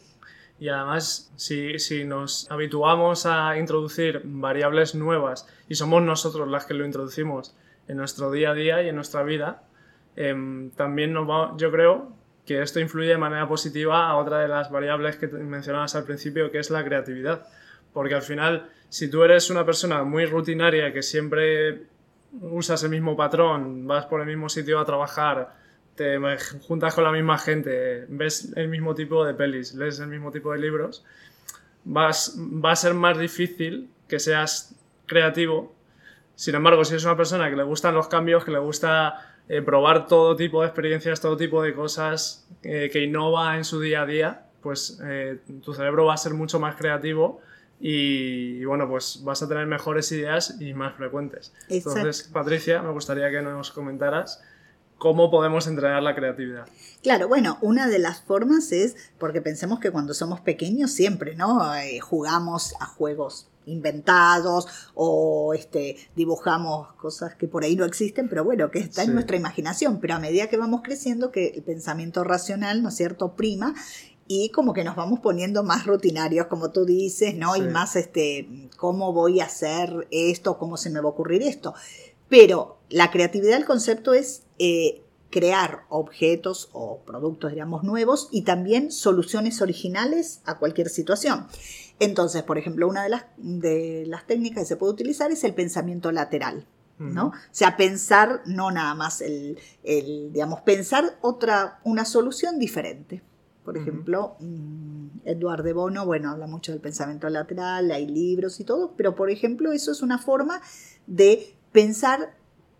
Y 0.62 0.70
además, 0.70 1.30
si, 1.36 1.78
si 1.80 2.06
nos 2.06 2.50
habituamos 2.50 3.26
a 3.26 3.58
introducir 3.58 4.22
variables 4.24 4.96
nuevas 4.96 5.46
y 5.68 5.76
somos 5.76 6.02
nosotros 6.04 6.48
las 6.48 6.66
que 6.66 6.74
lo 6.74 6.86
introducimos 6.86 7.54
en 7.90 7.98
nuestro 7.98 8.32
día 8.32 8.52
a 8.52 8.54
día 8.54 8.82
y 8.82 8.88
en 8.88 8.96
nuestra 8.96 9.24
vida, 9.24 9.64
em, 10.16 10.72
también 10.72 11.12
nos 11.12 11.30
va, 11.30 11.54
yo 11.58 11.70
creo 11.70 12.14
que 12.46 12.62
esto 12.62 12.80
influye 12.80 13.10
de 13.10 13.18
manera 13.18 13.46
positiva 13.46 14.08
a 14.08 14.16
otra 14.16 14.40
de 14.40 14.48
las 14.48 14.72
variables 14.72 15.18
que 15.18 15.28
mencionabas 15.28 15.96
al 15.96 16.06
principio, 16.06 16.50
que 16.50 16.60
es 16.60 16.70
la 16.70 16.86
creatividad. 16.86 17.46
Porque 17.92 18.16
al 18.16 18.22
final, 18.22 18.70
si 18.88 19.10
tú 19.10 19.24
eres 19.24 19.50
una 19.50 19.66
persona 19.66 20.06
muy 20.06 20.26
rutinaria 20.26 20.94
que 20.94 21.04
siempre 21.04 21.88
usas 22.34 22.84
el 22.84 22.90
mismo 22.90 23.16
patrón, 23.16 23.88
vas 23.88 24.06
por 24.06 24.22
el 24.22 24.28
mismo 24.28 24.50
sitio 24.50 24.80
a 24.80 24.86
trabajar, 24.86 25.56
te 25.96 26.20
juntas 26.68 26.94
con 26.94 27.04
la 27.04 27.12
misma 27.12 27.38
gente, 27.38 28.06
ves 28.10 28.54
el 28.56 28.68
mismo 28.68 28.94
tipo 28.94 29.26
de 29.26 29.34
pelis, 29.34 29.74
lees 29.74 30.00
el 30.00 30.08
mismo 30.08 30.32
tipo 30.32 30.52
de 30.52 30.60
libros, 30.60 31.04
vas, 31.84 32.38
va 32.38 32.72
a 32.72 32.76
ser 32.76 32.94
más 32.94 33.18
difícil 33.18 33.90
que 34.08 34.20
seas 34.20 34.76
creativo. 35.06 35.74
Sin 36.36 36.54
embargo, 36.54 36.86
si 36.86 36.94
eres 36.94 37.06
una 37.06 37.18
persona 37.18 37.50
que 37.50 37.56
le 37.56 37.64
gustan 37.64 37.96
los 37.96 38.08
cambios, 38.08 38.46
que 38.46 38.52
le 38.52 38.60
gusta 38.60 39.36
eh, 39.50 39.62
probar 39.62 40.08
todo 40.08 40.36
tipo 40.36 40.62
de 40.62 40.68
experiencias, 40.68 41.20
todo 41.20 41.36
tipo 41.36 41.64
de 41.64 41.74
cosas, 41.74 42.48
eh, 42.62 42.90
que 42.92 43.04
innova 43.04 43.58
en 43.58 43.64
su 43.64 43.80
día 43.82 44.04
a 44.04 44.06
día, 44.06 44.46
pues 44.62 45.02
eh, 45.04 45.40
tu 45.64 45.74
cerebro 45.74 46.06
va 46.06 46.14
a 46.14 46.18
ser 46.18 46.34
mucho 46.34 46.60
más 46.60 46.76
creativo 46.76 47.42
y, 47.80 48.60
y, 48.60 48.66
bueno, 48.66 48.88
pues 48.90 49.22
vas 49.24 49.42
a 49.44 49.48
tener 49.48 49.68
mejores 49.68 50.12
ideas 50.12 50.56
y 50.60 50.74
más 50.74 50.96
frecuentes. 50.96 51.54
Exacto. 51.70 52.00
Entonces, 52.00 52.30
Patricia, 52.32 52.82
me 52.82 52.92
gustaría 52.92 53.30
que 53.30 53.42
nos 53.42 53.72
comentaras 53.72 54.42
cómo 54.98 55.30
podemos 55.30 55.68
entrenar 55.68 56.02
la 56.04 56.16
creatividad. 56.16 56.68
Claro, 57.04 57.28
bueno, 57.28 57.58
una 57.62 57.88
de 57.88 58.00
las 58.00 58.22
formas 58.22 58.72
es, 58.72 58.96
porque 59.18 59.42
pensemos 59.42 59.80
que 59.80 59.92
cuando 59.92 60.14
somos 60.14 60.42
pequeños 60.42 60.92
siempre, 60.92 61.36
¿no? 61.36 61.76
Eh, 61.76 62.00
jugamos 62.00 62.74
a 62.80 62.86
juegos 62.86 63.48
inventados 63.66 64.68
o 64.96 65.54
este, 65.54 65.98
dibujamos 66.16 66.94
cosas 66.94 67.36
que 67.36 67.48
por 67.48 67.64
ahí 67.64 67.76
no 67.76 67.86
existen, 67.86 68.30
pero 68.30 68.44
bueno, 68.44 68.72
que 68.72 68.80
está 68.80 69.04
en 69.04 69.14
nuestra 69.14 69.36
imaginación. 69.36 70.00
Pero 70.00 70.16
a 70.16 70.20
medida 70.20 70.48
que 70.48 70.58
vamos 70.58 70.82
creciendo, 70.84 71.32
que 71.32 71.48
el 71.48 71.64
pensamiento 71.64 72.24
racional, 72.24 72.82
¿no 72.82 72.90
es 72.90 72.96
cierto?, 72.96 73.36
prima 73.36 73.76
y 74.28 74.50
como 74.50 74.74
que 74.74 74.84
nos 74.84 74.96
vamos 74.96 75.20
poniendo 75.20 75.64
más 75.64 75.86
rutinarios, 75.86 76.48
como 76.48 76.72
tú 76.72 76.86
dices, 76.86 77.36
¿no? 77.36 77.56
Y 77.56 77.62
más, 77.62 77.96
este, 77.96 78.70
¿cómo 78.78 79.14
voy 79.14 79.40
a 79.40 79.46
hacer 79.46 80.08
esto? 80.12 80.58
¿Cómo 80.58 80.78
se 80.78 80.90
me 80.90 81.00
va 81.00 81.08
a 81.08 81.12
ocurrir 81.12 81.42
esto? 81.44 81.74
Pero 82.30 82.78
la 82.90 83.10
creatividad, 83.10 83.58
el 83.58 83.66
concepto 83.66 84.14
es 84.14 84.44
eh, 84.60 85.04
crear 85.30 85.86
objetos 85.90 86.70
o 86.74 87.00
productos, 87.06 87.52
digamos, 87.52 87.84
nuevos 87.84 88.28
y 88.32 88.42
también 88.42 88.92
soluciones 88.92 89.62
originales 89.62 90.42
a 90.46 90.58
cualquier 90.58 90.90
situación. 90.90 91.48
Entonces, 92.00 92.44
por 92.44 92.58
ejemplo, 92.58 92.88
una 92.88 93.04
de 93.04 93.10
las, 93.10 93.26
de 93.38 94.06
las 94.08 94.28
técnicas 94.28 94.64
que 94.64 94.68
se 94.68 94.76
puede 94.76 94.94
utilizar 94.94 95.32
es 95.32 95.44
el 95.44 95.54
pensamiento 95.54 96.12
lateral. 96.12 96.68
¿no? 97.00 97.28
O 97.28 97.34
sea, 97.52 97.78
pensar 97.78 98.42
no 98.48 98.72
nada 98.72 98.96
más 98.96 99.22
el, 99.22 99.60
el, 99.84 100.34
digamos, 100.34 100.62
pensar 100.62 101.20
otra, 101.22 101.80
una 101.84 102.06
solución 102.06 102.58
diferente. 102.58 103.22
Por 103.68 103.76
ejemplo, 103.76 104.38
mm, 104.40 105.26
Eduardo 105.26 105.64
de 105.64 105.74
Bono, 105.74 106.06
bueno, 106.06 106.32
habla 106.32 106.48
mucho 106.48 106.72
del 106.72 106.80
pensamiento 106.80 107.28
lateral, 107.28 107.92
hay 107.92 108.08
libros 108.08 108.62
y 108.62 108.64
todo, 108.64 108.94
pero 108.96 109.14
por 109.14 109.30
ejemplo, 109.30 109.74
eso 109.74 109.92
es 109.92 110.02
una 110.02 110.20
forma 110.20 110.62
de 111.06 111.54
pensar 111.74 112.34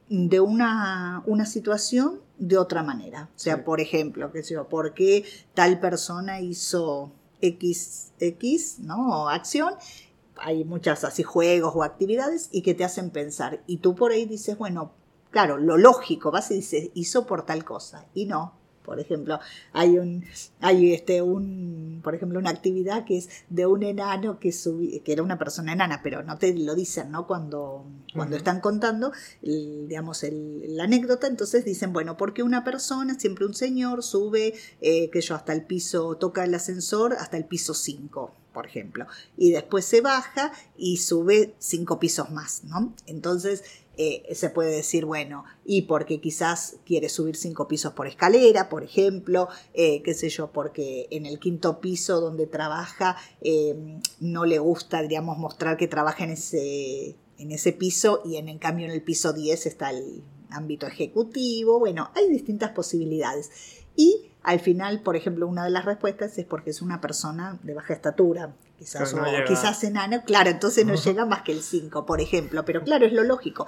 de 0.08 0.40
una, 0.40 1.24
una 1.26 1.46
situación 1.46 2.22
de 2.38 2.58
otra 2.58 2.84
manera. 2.84 3.30
O 3.36 3.38
sea, 3.38 3.66
por 3.66 3.82
ejemplo, 3.82 4.32
que 4.32 4.44
sé 4.44 4.54
yo, 4.54 4.70
¿por 4.70 4.94
qué 4.94 5.26
tal 5.54 5.82
persona 5.82 6.40
hizo 6.40 7.12
X, 7.42 8.14
X, 8.22 8.80
¿no? 8.80 9.28
Acción. 9.28 9.74
Hay 10.38 10.64
muchas 10.64 11.04
así 11.04 11.22
juegos 11.22 11.74
o 11.76 11.84
actividades 11.84 12.48
y 12.54 12.62
que 12.62 12.74
te 12.74 12.86
hacen 12.86 13.10
pensar. 13.10 13.62
Y 13.68 13.80
tú 13.80 13.94
por 13.94 14.14
ahí 14.14 14.26
dices, 14.26 14.58
bueno, 14.58 14.94
claro, 15.32 15.58
lo 15.58 15.76
lógico, 15.76 16.32
vas 16.32 16.50
y 16.52 16.56
dices, 16.56 16.92
hizo 16.94 17.26
por 17.26 17.46
tal 17.46 17.66
cosa. 17.66 18.06
Y 18.14 18.24
no, 18.24 18.54
por 18.88 19.02
ejemplo, 19.02 19.42
hay 19.74 19.98
un, 19.98 20.24
hay 20.62 20.94
este, 20.94 21.22
un, 21.22 22.00
por 22.02 22.16
ejemplo, 22.16 22.40
una 22.40 22.52
actividad 22.52 23.04
que 23.04 23.18
es 23.18 23.28
de 23.50 23.66
un 23.66 23.84
enano 23.84 24.40
que 24.40 24.54
que 25.04 25.12
era 25.12 25.24
una 25.24 25.38
persona 25.38 25.74
enana, 25.74 26.00
pero 26.02 26.24
no 26.24 26.38
te 26.38 26.54
lo 26.54 26.74
dicen, 26.74 27.12
¿no? 27.12 27.28
Cuando, 27.28 27.86
cuando 28.14 28.38
están 28.38 28.62
contando, 28.62 29.12
digamos, 29.42 30.24
la 30.24 30.86
anécdota, 30.86 31.28
entonces 31.28 31.66
dicen, 31.66 31.92
bueno, 31.92 32.16
porque 32.16 32.44
una 32.44 32.64
persona, 32.64 33.20
siempre 33.20 33.46
un 33.46 33.54
señor, 33.54 34.04
sube, 34.04 34.54
eh, 34.80 35.10
que 35.10 35.20
yo, 35.20 35.36
hasta 35.36 35.52
el 35.52 35.66
piso, 35.66 36.16
toca 36.16 36.46
el 36.46 36.56
ascensor 36.56 37.12
hasta 37.12 37.36
el 37.36 37.44
piso 37.44 37.74
5 37.74 38.34
por 38.54 38.66
ejemplo, 38.66 39.06
y 39.38 39.52
después 39.52 39.86
se 39.86 40.02
baja 40.02 40.52
y 40.76 40.98
sube 40.98 41.54
cinco 41.60 42.00
pisos 42.00 42.32
más, 42.32 42.64
¿no? 42.64 42.92
Entonces, 43.06 43.64
eh, 43.98 44.36
se 44.36 44.50
puede 44.52 44.76
decir, 44.76 45.06
bueno, 45.06 45.44
y 45.66 45.84
porque 45.84 46.22
quizás 46.22 46.78
quiere 46.86 47.10
subir 47.10 47.36
cinco 47.36 47.68
pisos 47.68 47.94
por 47.94 48.08
escalera, 48.08 48.70
por 48.70 48.84
ejemplo, 48.84 49.50
eh, 49.74 50.02
qué 50.04 50.14
sé 50.14 50.30
yo, 50.30 50.52
porque 50.52 51.08
en 51.10 51.26
el 51.26 51.40
quinto 51.40 51.82
piso 51.82 52.22
donde 52.22 52.46
trabaja 52.46 53.18
em, 53.42 54.00
no 54.20 54.46
le 54.46 54.60
gusta, 54.60 55.02
digamos, 55.02 55.38
mostrar 55.40 55.78
que 55.78 55.88
trabaja 55.88 56.26
en 56.26 56.32
ese, 56.32 57.16
en 57.40 57.52
ese 57.52 57.74
piso 57.74 58.22
y 58.24 58.38
en, 58.38 58.50
en 58.50 58.60
cambio 58.60 58.86
en 58.86 58.92
el 58.92 59.02
piso 59.02 59.34
10 59.34 59.66
está 59.66 59.90
el 59.90 60.24
ámbito 60.50 60.86
ejecutivo, 60.86 61.80
bueno, 61.80 62.12
hay 62.14 62.30
distintas 62.30 62.72
posibilidades. 62.72 63.50
Y 63.96 64.27
al 64.44 64.60
final, 64.60 65.02
por 65.02 65.16
ejemplo, 65.16 65.48
una 65.48 65.64
de 65.66 65.72
las 65.72 65.86
respuestas 65.86 66.38
es 66.38 66.46
porque 66.46 66.70
es 66.70 66.82
una 66.82 67.02
persona 67.02 67.60
de 67.64 67.74
baja 67.74 67.94
estatura, 67.94 68.54
quizás, 68.78 69.14
quizás 69.46 69.84
enano, 69.84 70.24
claro, 70.26 70.50
entonces 70.50 70.86
no 70.86 70.96
llega 71.04 71.26
más 71.26 71.42
que 71.42 71.52
el 71.52 71.62
5, 71.62 72.06
por 72.06 72.22
ejemplo, 72.22 72.64
pero 72.64 72.84
claro, 72.84 73.06
es 73.06 73.14
lo 73.14 73.24
lógico. 73.24 73.68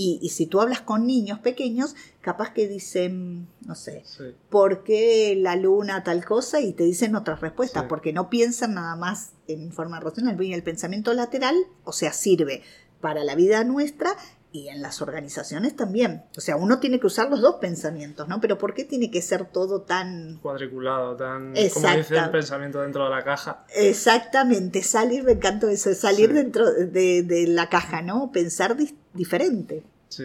Y, 0.00 0.28
si 0.28 0.46
tú 0.46 0.60
hablas 0.60 0.80
con 0.80 1.08
niños 1.08 1.40
pequeños, 1.40 1.96
capaz 2.20 2.52
que 2.52 2.68
dicen, 2.68 3.48
no 3.66 3.74
sé, 3.74 4.04
¿por 4.48 4.84
qué 4.84 5.34
la 5.36 5.56
luna 5.56 6.04
tal 6.04 6.24
cosa? 6.24 6.60
Y 6.60 6.72
te 6.72 6.84
dicen 6.84 7.16
otras 7.16 7.40
respuestas, 7.40 7.86
porque 7.88 8.12
no 8.12 8.30
piensan 8.30 8.74
nada 8.74 8.94
más 8.94 9.32
en 9.48 9.72
forma 9.72 9.98
racional. 9.98 10.40
Y 10.40 10.54
el 10.54 10.62
pensamiento 10.62 11.12
lateral, 11.14 11.56
o 11.82 11.92
sea, 11.92 12.12
sirve 12.12 12.62
para 13.00 13.24
la 13.24 13.34
vida 13.34 13.64
nuestra 13.64 14.16
y 14.50 14.68
en 14.68 14.80
las 14.80 15.02
organizaciones 15.02 15.76
también. 15.76 16.22
O 16.36 16.40
sea, 16.40 16.56
uno 16.56 16.80
tiene 16.80 16.98
que 16.98 17.06
usar 17.06 17.28
los 17.28 17.40
dos 17.40 17.56
pensamientos, 17.56 18.28
¿no? 18.28 18.40
Pero 18.40 18.56
¿por 18.56 18.74
qué 18.74 18.84
tiene 18.84 19.10
que 19.10 19.20
ser 19.20 19.46
todo 19.46 19.82
tan... 19.82 20.38
Cuadriculado, 20.40 21.16
tan... 21.16 21.54
Como 21.72 21.88
dice 21.96 22.16
el 22.16 22.30
pensamiento 22.30 22.80
dentro 22.80 23.04
de 23.04 23.10
la 23.10 23.22
caja. 23.24 23.64
Exactamente, 23.74 24.82
salir, 24.82 25.24
me 25.24 25.32
encanta 25.32 25.70
eso, 25.70 25.94
salir 25.94 26.32
dentro 26.32 26.70
de, 26.72 27.44
la 27.48 27.68
caja, 27.68 28.00
¿no? 28.00 28.30
Pensar 28.32 28.76
diferente. 29.12 29.82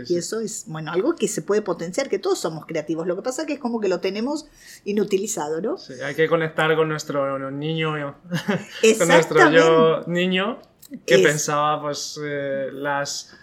y 0.08 0.15
eso 0.15 0.39
es, 0.39 0.65
bueno, 0.68 0.92
algo 0.94 1.15
que 1.15 1.27
se 1.27 1.42
puede 1.42 1.62
potenciar, 1.62 2.08
que 2.08 2.18
todos 2.18 2.39
somos 2.39 2.65
creativos. 2.65 3.06
Lo 3.06 3.18
que 3.18 3.24
pasa 3.24 3.42
es 3.42 3.48
que 3.48 3.53
es 3.53 3.60
como 3.60 3.82
que 3.82 3.89
lo 3.89 4.00
tenemos 4.00 4.48
inutilizado, 4.86 5.60
¿no? 5.60 5.77
Sí, 5.77 5.94
hay 6.01 6.15
que 6.15 6.30
conectar 6.30 6.74
con 6.77 6.88
nuestro 6.88 7.51
niño, 7.51 7.92
con 9.00 9.08
nuestro 9.10 9.51
yo 9.51 10.03
niño, 10.08 10.62
que 11.06 11.20
pensaba, 11.20 11.82
pues, 11.82 12.18
eh, 12.24 12.70
las 12.72 13.36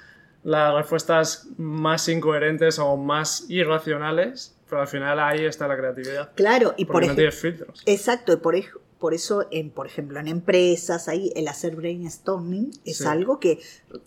las 0.42 0.74
respuestas 0.74 1.48
más 1.58 2.08
incoherentes 2.08 2.78
o 2.78 2.96
más 2.96 3.46
irracionales, 3.48 4.56
pero 4.68 4.82
al 4.82 4.88
final 4.88 5.20
ahí 5.20 5.44
está 5.44 5.68
la 5.68 5.76
creatividad. 5.76 6.30
Claro, 6.34 6.74
y 6.76 6.84
por 6.84 7.02
ejemplo. 7.02 7.24
No 7.24 7.32
filtros. 7.32 7.82
Exacto, 7.86 8.32
y 8.32 8.36
por, 8.36 8.54
por 9.00 9.14
eso, 9.14 9.48
en, 9.50 9.70
por 9.70 9.86
ejemplo, 9.86 10.20
en 10.20 10.28
empresas, 10.28 11.08
ahí 11.08 11.32
el 11.34 11.48
hacer 11.48 11.74
brainstorming 11.74 12.70
es 12.84 13.00
algo 13.06 13.40
que 13.40 13.58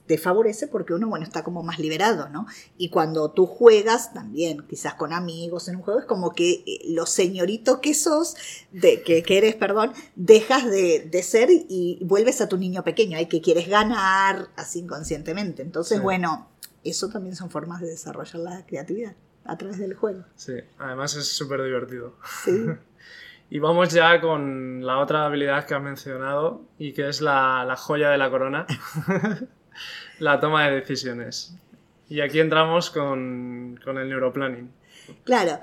te 0.06 0.20
favorece 0.20 0.68
porque 0.68 0.94
uno, 0.94 1.10
bueno, 1.10 1.26
está 1.26 1.44
como 1.44 1.64
más 1.64 1.80
liberado, 1.80 2.30
¿no? 2.30 2.46
Y 2.78 2.90
cuando 2.90 3.32
tú 3.32 3.48
juegas 3.48 4.14
también, 4.14 4.66
quizás 4.70 4.94
con 4.94 5.12
amigos 5.12 5.68
en 5.68 5.78
un 5.78 5.82
juego, 5.82 6.00
es 6.00 6.06
como 6.06 6.34
que 6.34 6.64
eh, 6.68 6.80
lo 6.90 7.08
señorito 7.08 7.82
que 7.82 7.96
sos, 7.96 8.36
de, 8.72 9.02
que, 9.02 9.24
eres, 9.28 9.56
perdón, 9.56 9.94
dejas 10.16 10.70
de, 10.70 11.24
ser 11.24 11.50
y 11.52 12.00
vuelves 12.06 12.40
a 12.42 12.48
tu 12.48 12.58
niño 12.58 12.84
pequeño, 12.84 13.18
hay 13.18 13.26
que 13.26 13.42
quieres 13.42 13.68
ganar, 13.68 14.50
así 14.56 14.80
inconscientemente. 14.80 15.64
Entonces, 15.64 16.02
bueno, 16.04 16.50
eso 16.84 17.10
también 17.10 17.36
son 17.36 17.50
formas 17.50 17.82
de 17.82 17.88
desarrollar 17.88 18.36
la 18.36 18.66
creatividad 18.68 19.16
a 19.44 19.58
través 19.58 19.80
del 19.80 19.96
juego. 19.96 20.24
Sí, 20.36 20.54
además 20.78 21.16
es 21.16 21.28
súper 21.28 21.64
divertido. 21.64 22.16
Sí. 22.46 22.52
Y 23.54 23.60
vamos 23.60 23.94
ya 23.94 24.20
con 24.20 24.84
la 24.84 24.98
otra 24.98 25.28
habilidad 25.28 25.68
que 25.68 25.76
has 25.76 25.82
mencionado 25.84 26.64
y 26.80 26.92
que 26.92 27.08
es 27.08 27.22
la, 27.22 27.76
joya 27.78 28.10
de 28.10 28.18
la 28.18 28.32
corona, 28.32 28.66
la 30.20 30.40
toma 30.40 30.66
de 30.66 30.78
decisiones. 30.78 31.56
Y 32.10 32.22
aquí 32.22 32.40
entramos 32.40 32.90
con, 32.90 33.80
el 33.86 34.10
neuroplanning. 34.10 34.72
Claro, 35.24 35.60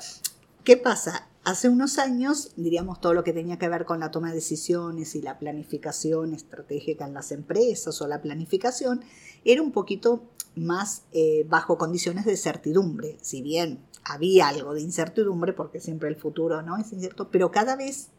¿qué 0.62 0.76
pasa? 0.76 1.26
Hace 1.50 1.68
unos 1.68 1.98
años, 1.98 2.52
diríamos, 2.54 3.00
todo 3.00 3.12
lo 3.12 3.24
que 3.24 3.32
tenía 3.32 3.58
que 3.58 3.68
ver 3.68 3.84
con 3.84 3.98
la 3.98 4.12
toma 4.12 4.28
de 4.28 4.36
decisiones 4.36 5.16
y 5.16 5.20
la 5.20 5.40
planificación 5.40 6.32
estratégica 6.32 7.04
en 7.04 7.12
las 7.12 7.32
empresas 7.32 8.00
o 8.00 8.06
la 8.06 8.22
planificación, 8.22 9.02
era 9.44 9.60
un 9.60 9.72
poquito 9.72 10.22
más 10.54 11.02
eh, 11.10 11.44
bajo 11.48 11.76
condiciones 11.76 12.24
de 12.24 12.36
certidumbre. 12.36 13.18
Si 13.20 13.42
bien 13.42 13.84
había 14.04 14.46
algo 14.46 14.74
de 14.74 14.82
incertidumbre, 14.82 15.52
porque 15.52 15.80
siempre 15.80 16.08
el 16.08 16.14
futuro 16.14 16.62
no 16.62 16.76
es 16.76 16.92
incierto, 16.92 17.32
pero 17.32 17.50
cada 17.50 17.74
vez 17.74 18.10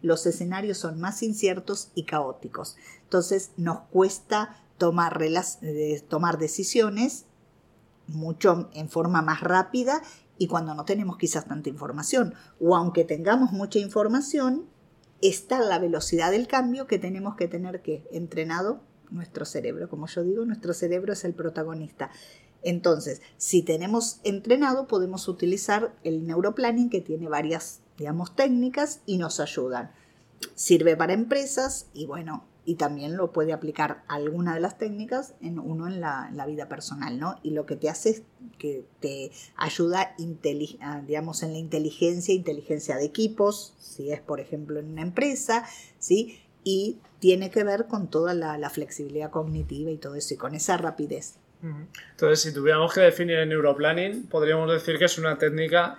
los 0.00 0.24
escenarios 0.24 0.78
son 0.78 1.00
más 1.00 1.24
inciertos 1.24 1.90
y 1.96 2.04
caóticos. 2.04 2.76
Entonces 3.02 3.50
nos 3.56 3.80
cuesta 3.90 4.62
tomar, 4.78 5.20
eh, 5.20 6.04
tomar 6.08 6.38
decisiones 6.38 7.24
mucho 8.06 8.70
en 8.74 8.88
forma 8.88 9.22
más 9.22 9.40
rápida 9.40 10.02
y 10.40 10.46
cuando 10.46 10.74
no 10.74 10.86
tenemos 10.86 11.18
quizás 11.18 11.44
tanta 11.44 11.68
información. 11.68 12.32
O 12.58 12.74
aunque 12.74 13.04
tengamos 13.04 13.52
mucha 13.52 13.78
información, 13.78 14.64
está 15.20 15.60
la 15.60 15.78
velocidad 15.78 16.30
del 16.30 16.48
cambio 16.48 16.86
que 16.86 16.98
tenemos 16.98 17.36
que 17.36 17.46
tener 17.46 17.82
que 17.82 18.08
entrenado 18.10 18.80
nuestro 19.10 19.44
cerebro. 19.44 19.90
Como 19.90 20.06
yo 20.06 20.22
digo, 20.22 20.46
nuestro 20.46 20.72
cerebro 20.72 21.12
es 21.12 21.26
el 21.26 21.34
protagonista. 21.34 22.10
Entonces, 22.62 23.20
si 23.36 23.60
tenemos 23.60 24.20
entrenado, 24.24 24.86
podemos 24.86 25.28
utilizar 25.28 25.94
el 26.04 26.26
neuroplanning 26.26 26.88
que 26.88 27.02
tiene 27.02 27.28
varias, 27.28 27.82
digamos, 27.98 28.34
técnicas 28.34 29.02
y 29.04 29.18
nos 29.18 29.40
ayudan. 29.40 29.90
Sirve 30.54 30.96
para 30.96 31.12
empresas 31.12 31.90
y 31.92 32.06
bueno, 32.06 32.46
y 32.64 32.74
también 32.74 33.16
lo 33.16 33.32
puede 33.32 33.52
aplicar 33.52 34.02
alguna 34.08 34.54
de 34.54 34.60
las 34.60 34.78
técnicas 34.78 35.34
en 35.40 35.58
uno 35.58 35.86
en 35.86 36.00
la, 36.00 36.30
vida 36.46 36.68
personal, 36.68 37.18
¿no? 37.18 37.38
Y 37.42 37.50
lo 37.50 37.66
que 37.66 37.76
te 37.76 37.88
hace 37.88 38.10
es 38.10 38.22
que 38.58 38.84
te 39.00 39.30
ayuda, 39.56 40.14
digamos, 41.06 41.42
en 41.42 41.52
la 41.52 41.58
inteligencia, 41.58 42.34
inteligencia 42.34 42.96
de 42.96 43.04
equipos, 43.04 43.74
si 43.78 44.12
es, 44.12 44.20
por 44.20 44.40
ejemplo, 44.40 44.78
en 44.78 44.90
una 44.90 45.02
empresa, 45.02 45.64
¿sí? 45.98 46.40
Y 46.64 46.98
tiene 47.18 47.50
que 47.50 47.64
ver 47.64 47.86
con 47.86 48.08
toda 48.08 48.34
la, 48.34 48.58
la 48.58 48.70
flexibilidad 48.70 49.30
cognitiva 49.30 49.90
y 49.90 49.96
todo 49.96 50.14
eso, 50.14 50.34
y 50.34 50.36
con 50.36 50.54
esa 50.54 50.76
rapidez 50.76 51.36
Entonces, 52.10 52.40
si 52.40 52.52
tuviéramos 52.52 52.92
que 52.92 53.00
definir 53.00 53.36
el 53.36 53.48
neuroplanning, 53.48 54.26
podríamos 54.26 54.70
decir 54.70 54.98
que 54.98 55.06
es 55.06 55.18
una 55.18 55.38
técnica... 55.38 55.98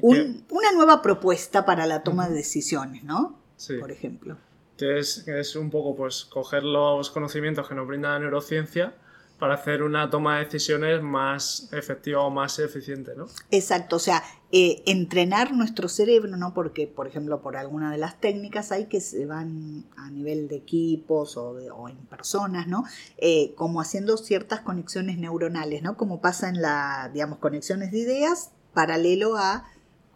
una 0.00 0.72
nueva 0.74 1.00
propuesta 1.00 1.64
para 1.64 1.86
la 1.86 2.02
toma 2.02 2.28
de 2.28 2.34
decisiones, 2.34 3.04
¿no? 3.04 3.38
Sí. 3.56 3.78
Por 3.78 3.90
ejemplo. 3.90 4.36
Que 4.76 4.98
es, 4.98 5.26
es 5.26 5.56
un 5.56 5.70
poco 5.70 5.96
pues 5.96 6.24
coger 6.24 6.62
los 6.62 7.10
conocimientos 7.10 7.68
que 7.68 7.74
nos 7.74 7.86
brinda 7.86 8.10
la 8.10 8.18
neurociencia 8.18 8.94
para 9.38 9.54
hacer 9.54 9.82
una 9.82 10.08
toma 10.08 10.38
de 10.38 10.44
decisiones 10.44 11.02
más 11.02 11.68
efectiva 11.72 12.22
o 12.22 12.30
más 12.30 12.58
eficiente, 12.58 13.12
¿no? 13.16 13.26
Exacto, 13.50 13.96
o 13.96 13.98
sea, 13.98 14.22
eh, 14.50 14.82
entrenar 14.86 15.52
nuestro 15.52 15.88
cerebro, 15.88 16.36
¿no? 16.36 16.54
Porque, 16.54 16.86
por 16.86 17.06
ejemplo, 17.06 17.42
por 17.42 17.56
alguna 17.56 17.90
de 17.90 17.98
las 17.98 18.18
técnicas 18.18 18.72
hay 18.72 18.86
que 18.86 19.00
se 19.00 19.26
van 19.26 19.84
a 19.96 20.10
nivel 20.10 20.48
de 20.48 20.56
equipos 20.56 21.36
o, 21.36 21.58
en 21.88 21.96
personas, 22.06 22.66
¿no? 22.66 22.84
Eh, 23.18 23.52
como 23.56 23.80
haciendo 23.80 24.16
ciertas 24.16 24.60
conexiones 24.60 25.18
neuronales, 25.18 25.82
¿no? 25.82 25.96
Como 25.96 26.20
pasa 26.20 26.48
en 26.48 26.62
la, 26.62 27.10
digamos, 27.12 27.38
conexiones 27.38 27.92
de 27.92 27.98
ideas 27.98 28.52
paralelo 28.72 29.36
a 29.36 29.64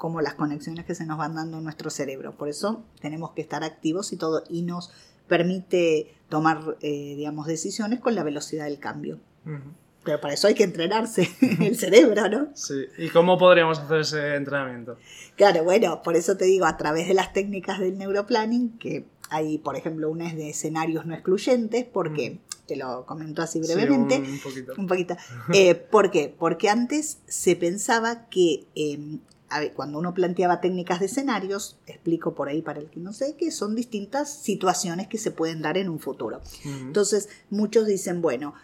como 0.00 0.22
las 0.22 0.32
conexiones 0.32 0.86
que 0.86 0.94
se 0.94 1.04
nos 1.04 1.18
van 1.18 1.34
dando 1.34 1.58
en 1.58 1.64
nuestro 1.64 1.90
cerebro. 1.90 2.32
Por 2.32 2.48
eso 2.48 2.82
tenemos 3.02 3.32
que 3.32 3.42
estar 3.42 3.62
activos 3.62 4.14
y 4.14 4.16
todo, 4.16 4.42
y 4.48 4.62
nos 4.62 4.90
permite 5.28 6.14
tomar, 6.30 6.78
eh, 6.80 7.14
digamos, 7.16 7.46
decisiones 7.46 8.00
con 8.00 8.14
la 8.14 8.22
velocidad 8.22 8.64
del 8.64 8.78
cambio. 8.78 9.18
Pero 10.02 10.18
para 10.18 10.32
eso 10.32 10.48
hay 10.48 10.54
que 10.54 10.64
entrenarse 10.64 11.28
el 11.60 11.76
cerebro, 11.76 12.30
¿no? 12.30 12.48
Sí. 12.54 12.86
¿Y 12.96 13.10
cómo 13.10 13.36
podríamos 13.36 13.78
hacer 13.78 14.00
ese 14.00 14.36
entrenamiento? 14.36 14.96
Claro, 15.36 15.64
bueno, 15.64 16.02
por 16.02 16.16
eso 16.16 16.34
te 16.38 16.46
digo, 16.46 16.64
a 16.64 16.78
través 16.78 17.06
de 17.06 17.12
las 17.12 17.34
técnicas 17.34 17.78
del 17.78 17.98
neuroplanning, 17.98 18.78
que 18.78 19.04
hay, 19.28 19.58
por 19.58 19.76
ejemplo, 19.76 20.10
una 20.10 20.28
es 20.28 20.34
de 20.34 20.48
escenarios 20.48 21.04
no 21.04 21.12
excluyentes, 21.12 21.84
porque 21.84 22.38
te 22.66 22.76
lo 22.76 23.04
comento 23.04 23.42
así 23.42 23.60
brevemente. 23.60 24.16
un, 24.16 24.40
poquito. 24.40 24.72
Un 24.78 24.86
poquito. 24.86 25.16
Eh, 25.52 25.74
¿Por 25.74 26.10
qué? 26.10 26.34
Porque 26.38 26.70
antes 26.70 27.18
se 27.26 27.54
pensaba 27.54 28.30
que 28.30 28.64
em, 28.74 29.18
cuando 29.74 29.98
uno 29.98 30.14
planteaba 30.14 30.60
técnicas 30.60 31.00
de 31.00 31.06
escenarios, 31.06 31.78
explico 31.86 32.34
por 32.34 32.48
ahí 32.48 32.62
para 32.62 32.80
el 32.80 32.88
que 32.88 33.00
no 33.00 33.12
sé, 33.12 33.36
que 33.36 33.50
son 33.50 33.74
distintas 33.74 34.32
situaciones 34.32 35.08
que 35.08 35.18
se 35.18 35.30
pueden 35.30 35.62
dar 35.62 35.76
en 35.76 35.88
un 35.88 35.98
futuro. 35.98 36.40
Entonces, 36.64 37.28
muchos 37.50 37.86
dicen, 37.86 38.22
bueno, 38.22 38.54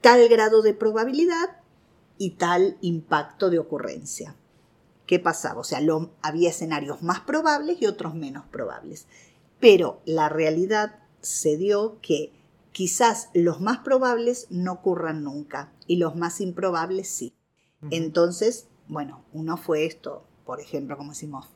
tal 0.00 0.28
grado 0.28 0.62
de 0.62 0.74
probabilidad 0.74 1.60
y 2.18 2.30
tal 2.30 2.76
impacto 2.80 3.50
de 3.50 3.58
ocurrencia. 3.58 4.36
¿Qué 5.06 5.18
pasaba? 5.18 5.60
O 5.60 5.64
sea, 5.64 5.80
había 6.22 6.50
escenarios 6.50 7.02
más 7.02 7.20
probables 7.20 7.80
y 7.80 7.86
otros 7.86 8.14
menos 8.14 8.44
probables. 8.46 9.06
Pero 9.58 10.00
la 10.04 10.28
realidad 10.28 11.00
se 11.20 11.56
dio 11.56 11.98
que 12.00 12.32
quizás 12.72 13.28
los 13.34 13.60
más 13.60 13.78
probables 13.78 14.46
no 14.50 14.72
ocurran 14.72 15.24
nunca 15.24 15.72
y 15.86 15.96
los 15.96 16.14
más 16.14 16.40
improbables 16.40 17.08
sí. 17.08 17.34
Entonces, 17.90 18.66
bueno, 18.90 19.22
uno 19.32 19.56
fue 19.56 19.86
esto, 19.86 20.24
por 20.44 20.60
ejemplo, 20.60 20.96
como 20.96 21.12
decimos, 21.12 21.46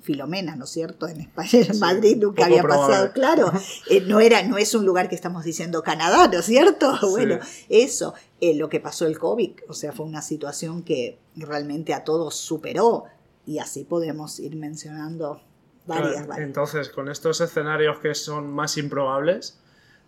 Filomena, 0.00 0.56
¿no 0.56 0.64
es 0.64 0.70
cierto? 0.70 1.06
En 1.06 1.20
España, 1.20 1.50
en 1.68 1.78
Madrid 1.78 2.16
nunca 2.16 2.46
había 2.46 2.62
pasado, 2.62 3.12
claro. 3.12 3.52
Eh, 3.90 4.00
no, 4.02 4.20
era, 4.20 4.42
no 4.42 4.58
es 4.58 4.74
un 4.74 4.84
lugar 4.84 5.08
que 5.08 5.14
estamos 5.14 5.44
diciendo 5.44 5.82
Canadá, 5.82 6.28
¿no 6.28 6.38
es 6.38 6.46
cierto? 6.46 6.92
Bueno, 7.10 7.38
eso, 7.68 8.14
eh, 8.40 8.54
lo 8.54 8.68
que 8.68 8.80
pasó 8.80 9.06
el 9.06 9.18
COVID, 9.18 9.52
o 9.68 9.74
sea, 9.74 9.92
fue 9.92 10.06
una 10.06 10.22
situación 10.22 10.82
que 10.82 11.18
realmente 11.36 11.94
a 11.94 12.04
todos 12.04 12.36
superó 12.36 13.04
y 13.46 13.58
así 13.58 13.84
podemos 13.84 14.38
ir 14.40 14.56
mencionando 14.56 15.42
varias, 15.86 16.26
varias. 16.26 16.46
Entonces, 16.46 16.88
con 16.88 17.08
estos 17.08 17.40
escenarios 17.40 17.98
que 17.98 18.14
son 18.14 18.52
más 18.52 18.78
improbables, 18.78 19.58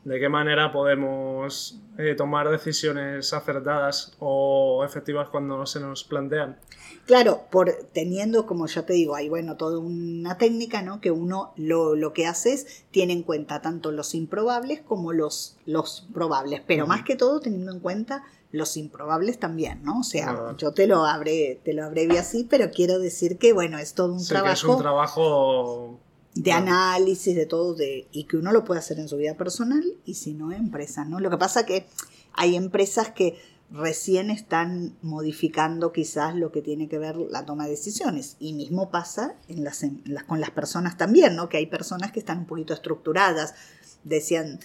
de 0.04 0.18
qué 0.18 0.28
manera 0.28 0.72
podemos 0.72 1.78
eh, 1.98 2.14
tomar 2.14 2.48
decisiones 2.48 3.32
acertadas 3.34 4.16
o 4.18 4.82
efectivas 4.84 5.28
cuando 5.28 5.66
se 5.66 5.80
nos 5.80 6.04
plantean. 6.04 6.58
Claro, 7.06 7.42
por 7.50 7.70
teniendo, 7.92 8.46
como 8.46 8.66
ya 8.66 8.86
te 8.86 8.92
digo, 8.94 9.14
hay 9.14 9.28
bueno, 9.28 9.56
toda 9.56 9.78
una 9.78 10.38
técnica, 10.38 10.80
¿no? 10.80 11.00
Que 11.00 11.10
uno 11.10 11.52
lo, 11.56 11.96
lo, 11.96 12.12
que 12.12 12.26
hace 12.26 12.52
es 12.52 12.84
tiene 12.90 13.12
en 13.12 13.22
cuenta 13.22 13.60
tanto 13.60 13.90
los 13.90 14.14
improbables 14.14 14.80
como 14.80 15.12
los, 15.12 15.58
los 15.66 16.08
probables, 16.14 16.62
pero 16.66 16.86
más 16.86 17.02
que 17.02 17.16
todo 17.16 17.40
teniendo 17.40 17.72
en 17.72 17.80
cuenta 17.80 18.24
los 18.52 18.76
improbables 18.76 19.38
también, 19.38 19.82
¿no? 19.82 20.00
O 20.00 20.04
sea, 20.04 20.54
yo 20.56 20.72
te 20.72 20.86
lo 20.86 21.04
habré, 21.04 21.60
te 21.64 21.72
lo 21.72 21.84
habré 21.84 22.08
así, 22.18 22.46
pero 22.48 22.70
quiero 22.70 22.98
decir 22.98 23.38
que 23.38 23.52
bueno, 23.52 23.78
es 23.78 23.94
todo 23.94 24.12
un 24.14 24.24
trabajo. 24.26 24.52
es 24.52 24.64
un 24.64 24.78
trabajo 24.78 26.00
de 26.34 26.52
análisis, 26.52 27.34
de 27.34 27.46
todo, 27.46 27.74
de, 27.74 28.06
y 28.12 28.24
que 28.24 28.36
uno 28.36 28.52
lo 28.52 28.64
puede 28.64 28.80
hacer 28.80 28.98
en 28.98 29.08
su 29.08 29.16
vida 29.16 29.36
personal 29.36 29.84
y 30.04 30.14
si 30.14 30.32
no, 30.34 30.52
empresas, 30.52 31.08
¿no? 31.08 31.20
Lo 31.20 31.30
que 31.30 31.38
pasa 31.38 31.66
que 31.66 31.86
hay 32.32 32.56
empresas 32.56 33.10
que 33.10 33.38
recién 33.72 34.30
están 34.30 34.96
modificando 35.00 35.92
quizás 35.92 36.34
lo 36.34 36.50
que 36.50 36.60
tiene 36.60 36.88
que 36.88 36.98
ver 36.98 37.16
la 37.16 37.46
toma 37.46 37.64
de 37.64 37.70
decisiones. 37.70 38.36
Y 38.40 38.52
mismo 38.52 38.90
pasa 38.90 39.36
en 39.48 39.64
las, 39.64 39.84
con 40.26 40.40
las 40.40 40.50
personas 40.50 40.96
también, 40.96 41.36
¿no? 41.36 41.48
Que 41.48 41.58
hay 41.58 41.66
personas 41.66 42.12
que 42.12 42.20
están 42.20 42.38
un 42.38 42.46
poquito 42.46 42.74
estructuradas. 42.74 43.54
Decían, 44.02 44.60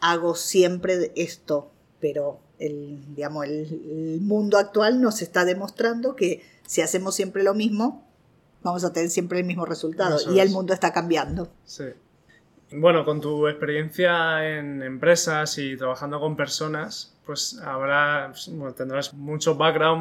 hago 0.00 0.34
siempre 0.34 1.12
esto, 1.16 1.70
pero 2.00 2.40
el, 2.58 3.14
digamos, 3.14 3.46
el 3.46 4.20
mundo 4.22 4.58
actual 4.58 5.00
nos 5.00 5.22
está 5.22 5.44
demostrando 5.44 6.16
que 6.16 6.42
si 6.66 6.80
hacemos 6.80 7.14
siempre 7.14 7.42
lo 7.42 7.54
mismo, 7.54 8.09
vamos 8.62 8.84
a 8.84 8.92
tener 8.92 9.10
siempre 9.10 9.40
el 9.40 9.46
mismo 9.46 9.64
resultado 9.64 10.18
y 10.32 10.40
el 10.40 10.50
mundo 10.50 10.72
está 10.72 10.92
cambiando. 10.92 11.48
Sí. 11.64 11.84
Bueno, 12.72 13.04
con 13.04 13.20
tu 13.20 13.48
experiencia 13.48 14.58
en 14.58 14.82
empresas 14.82 15.58
y 15.58 15.76
trabajando 15.76 16.20
con 16.20 16.36
personas, 16.36 17.16
pues 17.26 17.60
habrá, 17.64 18.32
tendrás 18.76 19.12
mucho 19.12 19.56
background, 19.56 20.00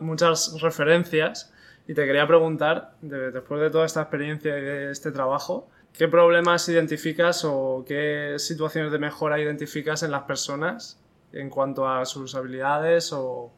muchas 0.00 0.60
referencias 0.60 1.52
y 1.88 1.94
te 1.94 2.06
quería 2.06 2.26
preguntar, 2.26 2.94
después 3.00 3.60
de 3.60 3.70
toda 3.70 3.86
esta 3.86 4.02
experiencia 4.02 4.56
y 4.56 4.60
de 4.60 4.90
este 4.92 5.10
trabajo, 5.10 5.68
¿qué 5.92 6.06
problemas 6.06 6.68
identificas 6.68 7.44
o 7.44 7.84
qué 7.86 8.36
situaciones 8.38 8.92
de 8.92 8.98
mejora 8.98 9.40
identificas 9.40 10.04
en 10.04 10.12
las 10.12 10.22
personas 10.22 11.00
en 11.32 11.50
cuanto 11.50 11.88
a 11.88 12.04
sus 12.04 12.36
habilidades 12.36 13.12
o, 13.12 13.52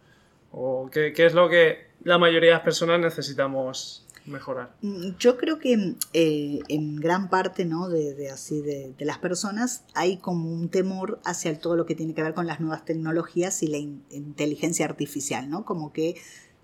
qué, 0.90 1.12
qué 1.12 1.27
es 1.27 1.35
lo 1.35 1.51
que 1.51 1.88
la 2.03 2.16
mayoría 2.16 2.51
de 2.51 2.55
las 2.55 2.64
personas 2.64 3.01
necesitamos 3.01 4.07
mejorar? 4.29 4.75
Mm, 4.83 5.17
yo 5.19 5.37
creo 5.37 5.59
que 5.59 5.97
eh, 6.12 6.61
en 6.69 6.97
gran 6.97 7.29
parte 7.29 7.64
¿no? 7.64 7.88
de, 7.88 8.31
así 8.31 8.61
de, 8.61 8.95
las 8.99 9.19
personas 9.19 9.85
hay 9.95 10.19
como 10.19 10.53
un 10.53 10.69
temor 10.69 11.21
hacia 11.25 11.59
todo 11.59 11.77
lo 11.77 11.87
que 11.87 11.95
tiene 11.95 12.14
que 12.14 12.23
ver 12.23 12.35
con 12.35 12.47
las 12.47 12.61
nuevas 12.61 12.85
tecnologías 12.85 13.62
y 13.62 13.69
la 13.69 13.79
inteligencia 13.79 14.87
artificial, 14.87 15.49
¿no? 15.49 15.64
Como 15.64 15.93
que 15.93 16.17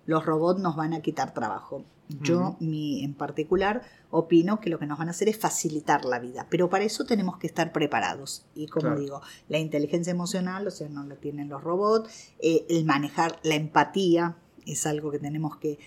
los 0.07 0.25
robots 0.25 0.61
nos 0.61 0.77
van 0.77 0.93
a 0.93 1.01
quitar 1.01 1.33
trabajo. 1.35 1.85
Yo, 2.21 2.57
mi, 2.61 3.03
en 3.03 3.15
particular, 3.15 3.83
opino 4.11 4.61
que 4.61 4.69
lo 4.69 4.79
que 4.79 4.87
nos 4.87 4.99
van 4.99 5.09
a 5.09 5.13
hacer 5.13 5.29
es 5.31 5.39
facilitar 5.39 6.05
la 6.05 6.19
vida, 6.19 6.47
pero 6.51 6.69
para 6.69 6.85
eso 6.85 7.07
tenemos 7.07 7.39
que 7.39 7.47
estar 7.47 7.73
preparados. 7.73 8.45
Y 8.55 8.67
como 8.67 8.95
digo, 8.95 9.23
la 9.49 9.59
inteligencia 9.59 10.11
emocional, 10.11 10.67
o 10.67 10.71
sea, 10.71 10.89
no 10.91 11.03
la 11.05 11.17
tienen 11.17 11.49
los 11.49 11.65
robots, 11.65 12.11
eh, 12.41 12.67
el 12.69 12.85
manejar 12.85 13.39
la 13.43 13.55
empatía 13.55 14.37
es 14.67 14.87
algo 14.87 15.11
que 15.11 15.19
tenemos 15.19 15.57
que, 15.57 15.79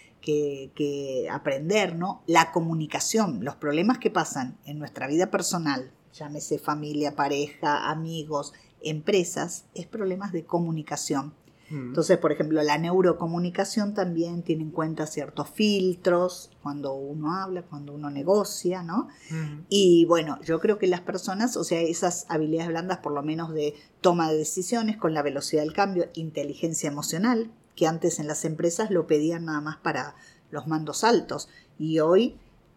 que, 0.76 1.28
aprender, 1.32 1.96
¿no? 1.96 2.22
La 2.28 2.52
comunicación, 2.52 3.44
los 3.44 3.56
problemas 3.56 3.98
que 3.98 4.10
pasan 4.10 4.58
en 4.66 4.80
nuestra 4.80 5.08
vida 5.08 5.32
personal, 5.32 5.92
llámese 6.13 6.60
familia, 6.60 7.16
pareja, 7.16 7.90
amigos, 7.90 8.54
empresas, 8.82 9.66
es 9.74 9.86
problemas 9.86 10.32
de 10.32 10.46
comunicación. 10.46 11.34
Mm. 11.70 11.90
Entonces, 11.90 12.18
por 12.18 12.32
ejemplo, 12.32 12.62
la 12.63 12.78
neurocomunicación 12.78 13.94
también 13.94 14.42
tiene 14.42 14.63
en 14.63 14.72
cuenta 14.72 15.06
ciertos 15.06 15.50
filtros 15.50 16.50
cuando 16.63 16.94
uno 16.94 17.34
habla, 17.34 17.63
cuando 17.63 17.94
uno 17.94 18.10
negocia, 18.10 18.84
¿no? 18.84 19.08
Mm. 19.30 19.66
Y 19.70 20.06
bueno, 20.06 20.40
yo 20.44 20.60
creo 20.60 20.78
que 20.78 20.88
las 20.88 21.02
personas, 21.02 21.58
o 21.58 21.63
sea, 21.63 21.82
esas 21.82 22.26
habilidades 22.30 22.70
blandas, 22.70 23.00
por 23.00 23.13
lo 23.13 23.22
menos 23.22 23.54
de 23.54 23.76
toma 24.02 24.30
de 24.30 24.38
decisiones 24.38 24.98
con 24.98 25.13
la 25.13 25.22
velocidad 25.22 25.63
del 25.63 25.74
cambio, 25.74 26.10
inteligencia 26.13 26.90
emocional, 26.90 27.52
que 27.78 27.88
antes 27.88 28.20
en 28.20 28.28
las 28.28 28.44
empresas 28.44 28.92
lo 28.92 29.08
pedían 29.08 29.46
nada 29.46 29.62
más 29.62 29.78
para 29.78 30.16
los 30.52 30.68
mandos 30.68 31.06
altos 31.06 31.48
y 31.80 32.00
hoy 32.00 32.36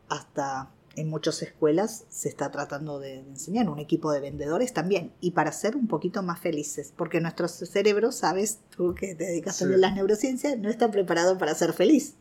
hasta 0.08 0.70
en 0.96 1.08
muchas 1.08 1.42
escuelas 1.42 2.04
se 2.10 2.28
está 2.28 2.50
tratando 2.50 3.00
de, 3.00 3.20
enseñar 3.20 3.68
un 3.68 3.78
equipo 3.78 4.12
de 4.12 4.20
vendedores 4.20 4.72
también 4.72 5.12
y 5.20 5.30
para 5.30 5.50
ser 5.52 5.74
un 5.74 5.88
poquito 5.88 6.22
más 6.22 6.38
felices 6.38 6.92
porque 6.96 7.20
nuestro 7.20 7.48
cerebro, 7.48 8.12
sabes 8.12 8.58
tú 8.76 8.94
que 8.94 9.14
te 9.14 9.24
dedicas 9.24 9.62
a 9.62 9.66
las 9.66 9.94
neurociencias, 9.94 10.58
no 10.58 10.68
está 10.68 10.90
preparado 10.90 11.38
para 11.38 11.54
ser 11.54 11.72
feliz. 11.72 12.14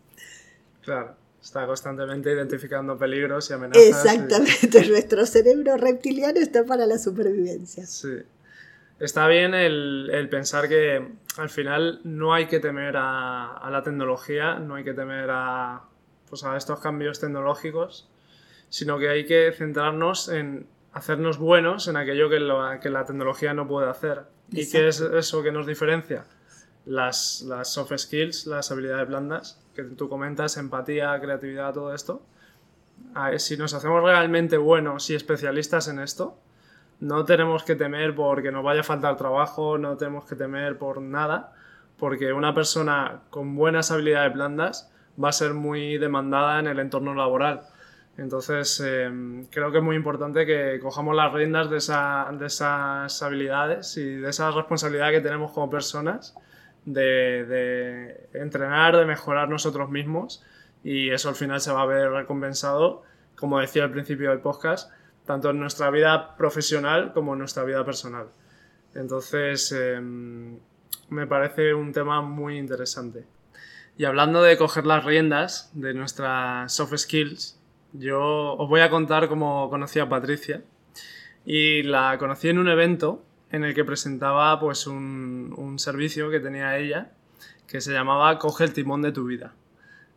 Claro, 0.84 1.15
está 1.42 1.68
constantemente 1.68 2.32
identificando 2.32 2.98
peligros 2.98 3.50
y 3.50 3.54
amenazas. 3.54 3.84
Exactamente, 3.84 4.88
nuestro 4.89 5.26
cerebro 5.26 5.76
reptiliano 5.76 6.39
está 6.39 6.63
para 6.63 6.86
la 6.86 6.98
supervivencia. 6.98 7.86
Sí. 7.86 8.20
Está 9.00 9.28
bien 9.28 9.54
el, 9.54 10.28
pensar 10.30 10.68
que 10.68 11.08
al 11.38 11.50
final 11.50 12.02
no 12.04 12.34
hay 12.34 12.48
que 12.48 12.60
temer 12.60 12.96
a, 12.98 13.68
la 13.72 13.82
tecnología, 13.82 14.60
no 14.60 14.76
hay 14.76 14.84
que 14.84 14.94
temer 14.94 15.30
a, 15.32 15.84
pues 16.30 16.44
a 16.44 16.58
estos 16.58 16.80
cambios 16.82 17.20
tecnológicos, 17.20 18.10
sino 18.68 19.00
que 19.00 19.10
hay 19.10 19.26
que 19.26 19.54
centrarnos 19.58 20.28
en 20.28 20.68
hacernos 20.92 21.38
buenos 21.38 21.88
en 21.88 21.96
aquello 21.96 22.30
que, 22.30 22.40
que 22.82 22.90
la 22.90 23.06
tecnología 23.06 23.54
no 23.54 23.68
puede 23.68 23.90
hacer. 23.90 24.24
¿Y 24.52 24.70
qué 24.70 24.90
es 24.90 25.00
eso 25.00 25.44
que 25.44 25.52
nos 25.54 25.66
diferencia? 25.66 26.26
Las, 26.86 27.44
las 27.44 27.72
soft 27.72 27.94
skills, 27.96 28.48
las 28.48 28.70
habilidades 28.72 29.08
blandas, 29.08 29.62
que 29.76 29.84
tú 29.84 30.10
comentas, 30.10 30.58
empatía, 30.58 31.18
creatividad, 31.22 31.74
todo 31.74 31.94
esto. 31.94 32.22
Si 33.38 33.56
nos 33.56 33.74
hacemos 33.74 34.04
realmente 34.04 34.58
buenos 34.58 35.10
y 35.10 35.16
especialistas 35.16 35.88
en 35.88 36.00
esto, 36.00 36.38
no 37.00 37.26
tenemos 37.26 37.64
que 37.64 37.76
temer 37.76 38.16
porque 38.16 38.52
nos 38.52 38.64
vaya 38.64 38.82
a 38.82 38.84
faltar 38.84 39.16
trabajo, 39.18 39.78
no 39.78 39.98
tenemos 39.98 40.26
que 40.26 40.36
temer 40.36 40.78
por 40.78 41.02
nada, 41.02 41.54
porque 41.98 42.34
una 42.34 42.54
persona 42.54 43.22
con 43.30 43.56
buenas 43.56 43.92
habilidades 43.92 44.34
blandas 44.34 44.92
va 45.22 45.30
a 45.30 45.34
ser 45.34 45.54
muy 45.54 45.98
demandada 45.98 46.60
en 46.60 46.68
el 46.68 46.80
entorno 46.80 47.14
laboral. 47.14 47.62
Entonces, 48.18 48.82
em, 48.82 49.46
creo 49.46 49.72
que 49.72 49.78
es 49.78 49.84
muy 49.84 49.96
importante 49.96 50.46
que 50.46 50.80
cojamos 50.82 51.16
las 51.16 51.32
riendas 51.32 51.70
de, 51.70 51.78
de, 52.38 52.46
esas 52.46 53.24
habilidades 53.24 53.96
y 53.98 54.16
de 54.16 54.30
esa 54.30 54.52
responsabilidad 54.52 55.12
que 55.12 55.22
tenemos 55.22 55.52
como 55.52 55.70
personas 55.70 56.36
de, 56.86 57.46
de, 57.46 58.30
entrenar, 58.34 58.98
de 58.98 59.06
mejorar 59.06 59.48
nosotros 59.50 59.90
mismos 59.90 60.44
y 60.84 61.12
eso 61.12 61.30
al 61.30 61.36
final 61.36 61.62
se 61.62 61.72
va 61.72 61.84
a 61.84 61.86
ver 61.86 62.12
recompensado, 62.12 63.04
como 63.36 63.60
decía 63.60 63.86
al 63.86 63.92
principio 63.92 64.32
del 64.32 64.40
podcast, 64.40 64.92
tanto 65.30 65.52
en 65.52 65.60
nuestra 65.60 65.92
vida 65.92 66.36
profesional 66.38 67.13
como 67.13 67.34
en 67.34 67.39
nuestra 67.39 67.63
vida 67.63 67.86
personal. 67.86 68.30
Entonces, 68.96 69.72
em, 69.72 70.58
me 71.10 71.28
parece 71.28 71.76
un 71.76 71.94
tema 71.94 72.24
muy 72.24 72.58
interesante. 72.58 73.26
Y 73.96 74.06
hablando 74.06 74.42
de 74.42 74.58
coger 74.58 74.88
las 74.88 75.06
riendas 75.06 75.70
de 75.76 75.94
nuestras 75.94 76.74
soft 76.74 76.98
skills, 76.98 77.60
yo 77.94 78.56
os 78.56 78.68
voy 78.68 78.82
a 78.82 78.89
contar 78.89 79.30
cómo 79.30 79.70
conocí 79.70 80.00
a 80.00 80.10
Patricia. 80.10 80.63
Y 81.46 81.84
la 81.84 82.18
conocí 82.18 82.50
en 82.50 82.58
un 82.58 82.68
evento 82.68 83.24
en 83.52 83.63
el 83.63 83.76
que 83.76 83.86
presentaba 83.86 84.60
pues 84.60 84.88
un, 84.88 85.54
un 85.56 85.78
servicio 85.78 86.32
que 86.32 86.39
tenía 86.39 86.76
ella 86.80 87.12
que 87.68 87.82
se 87.82 87.94
llamaba 87.94 88.39
Coge 88.39 88.63
el 88.63 88.74
timón 88.74 89.04
de 89.04 89.12
tu 89.12 89.26
vida. 89.26 89.54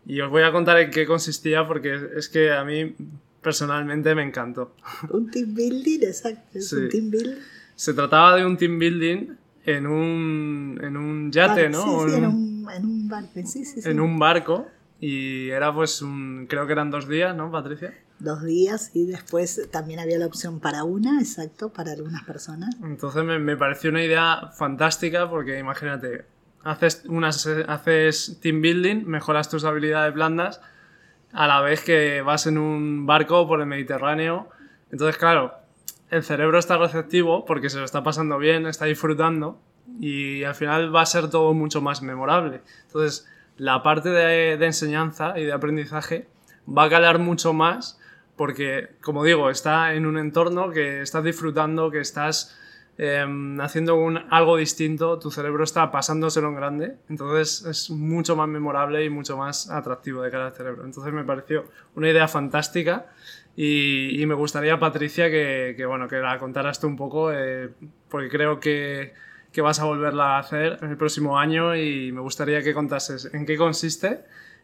Y 0.07 0.22
os 0.22 0.31
voy 0.31 0.44
a 0.44 0.53
contar 0.53 0.79
en 0.79 0.90
qué 0.90 1.05
consistía 1.05 1.66
porque 1.68 2.01
es 2.16 2.31
que 2.31 2.51
a 2.51 2.64
mí 2.64 2.96
personalmente 3.42 4.14
me 4.14 4.22
encantó. 4.22 4.74
Un 5.11 5.31
team 5.31 5.55
building, 5.55 6.00
exacto. 6.02 6.59
un 6.59 6.88
team 6.88 7.11
building. 7.11 7.37
Se 7.74 7.92
trataba 7.94 8.37
de 8.37 8.46
un 8.46 8.57
team 8.57 8.78
building 8.78 9.35
en 9.64 9.87
un, 9.87 10.81
en 10.83 10.96
un 10.96 11.31
yate, 11.31 11.68
¿no? 11.68 11.83
Sí, 11.83 12.11
sí, 12.11 12.16
en, 12.16 12.26
un, 12.26 12.66
en 12.70 12.85
un 12.85 13.09
barco, 13.09 13.40
sí, 13.44 13.64
sí, 13.64 13.81
En 13.85 14.00
un 14.00 14.18
barco 14.18 14.66
y 15.00 15.50
era 15.50 15.74
pues 15.74 16.00
un, 16.00 16.46
creo 16.48 16.66
que 16.66 16.72
eran 16.72 16.90
dos 16.90 17.09
días, 17.09 17.35
¿no, 17.35 17.50
Patricia? 17.50 17.92
Dos 18.20 18.44
días 18.44 18.92
y 18.94 19.07
después 19.07 19.68
también 19.72 19.98
había 19.98 20.16
la 20.18 20.26
opción 20.26 20.61
para 20.61 20.85
una, 20.85 21.20
exacto, 21.20 21.72
para 21.72 21.92
algunas 21.92 22.22
personas. 22.22 22.76
Entonces 22.85 23.24
me, 23.24 23.40
me 23.40 23.57
pareció 23.57 23.90
una 23.90 24.05
idea 24.05 24.50
fantástica 24.57 25.28
porque 25.28 25.59
imagínate, 25.59 26.24
haces, 26.62 27.02
unas, 27.07 27.46
haces 27.46 28.38
team 28.40 28.62
building, 28.62 29.05
mejoras 29.07 29.48
tus 29.48 29.64
habilidades 29.64 30.14
blandas, 30.14 30.61
a 31.33 31.47
la 31.47 31.61
vez 31.61 31.83
que 31.83 32.23
vas 32.23 32.47
en 32.47 32.59
un 32.59 33.07
barco 33.07 33.47
por 33.47 33.61
el 33.61 33.66
Mediterráneo. 33.66 34.49
Entonces, 34.90 35.16
claro, 35.16 35.55
el 36.11 36.23
cerebro 36.23 36.59
está 36.59 36.77
receptivo 36.77 37.45
porque 37.45 37.71
se 37.71 37.79
lo 37.79 37.85
está 37.85 38.03
pasando 38.03 38.38
bien, 38.38 38.66
está 38.66 38.85
disfrutando 38.85 39.59
y 39.99 40.45
al 40.45 40.55
final 40.55 40.95
va 40.95 41.03
a 41.03 41.07
ser 41.07 41.31
todo 41.31 41.55
mucho 41.55 41.81
más 41.81 42.03
memorable. 42.03 42.61
Entonces, 42.87 43.27
la 43.57 43.83
parte 43.83 44.11
de, 44.11 44.53
enseñanza 44.64 45.38
y 45.38 45.45
de 45.45 45.53
aprendizaje 45.53 46.29
va 46.66 46.85
a 46.85 46.90
calar 46.90 47.18
mucho 47.18 47.53
más 47.53 47.99
porque, 48.37 48.90
como 49.01 49.25
digo, 49.25 49.51
está 49.51 49.95
en 49.95 50.07
un 50.07 50.18
entorno 50.18 50.71
que 50.71 51.03
estás 51.03 51.25
disfrutando, 51.25 51.90
que 51.90 52.01
estás 52.01 52.59
em, 52.98 53.61
haciendo 53.61 53.98
algo 54.31 54.57
distinto, 54.57 55.18
tu 55.18 55.31
cerebro 55.31 55.64
está 55.64 55.90
pasándoselo 55.90 56.48
en 56.48 56.55
grande, 56.55 56.96
entonces 57.09 57.64
es 57.66 57.90
mucho 57.90 58.37
más 58.37 58.48
memorable 58.48 59.05
y 59.05 59.11
mucho 59.11 59.37
más 59.37 59.70
atractivo 59.70 60.22
de 60.22 60.31
cara 60.31 60.46
al 60.46 60.52
cerebro. 60.52 60.85
Entonces 60.85 61.12
me 61.12 61.24
pareció 61.24 61.64
una 61.94 62.11
idea 62.11 62.28
fantástica 62.28 63.07
y, 63.57 64.24
me 64.26 64.35
gustaría, 64.35 64.78
Patricia, 64.78 65.31
que, 65.31 65.85
bueno, 65.87 66.09
que 66.09 66.16
la 66.16 66.38
contaras 66.38 66.81
tú 66.81 66.87
un 66.87 66.96
poco, 66.96 67.33
eh, 67.33 67.70
porque 68.09 68.28
creo 68.28 68.61
que 68.61 69.12
que 69.52 69.61
vas 69.61 69.78
a 69.81 69.85
volverla 69.85 70.37
a 70.37 70.38
hacer 70.38 70.78
el 70.83 70.96
próximo 70.96 71.38
año 71.38 71.76
y 71.76 72.11
me 72.11 72.20
gustaría 72.20 72.62
que 72.62 72.72
contases 72.72 73.28
en 73.33 73.44
qué 73.46 73.57
consiste 73.57 74.20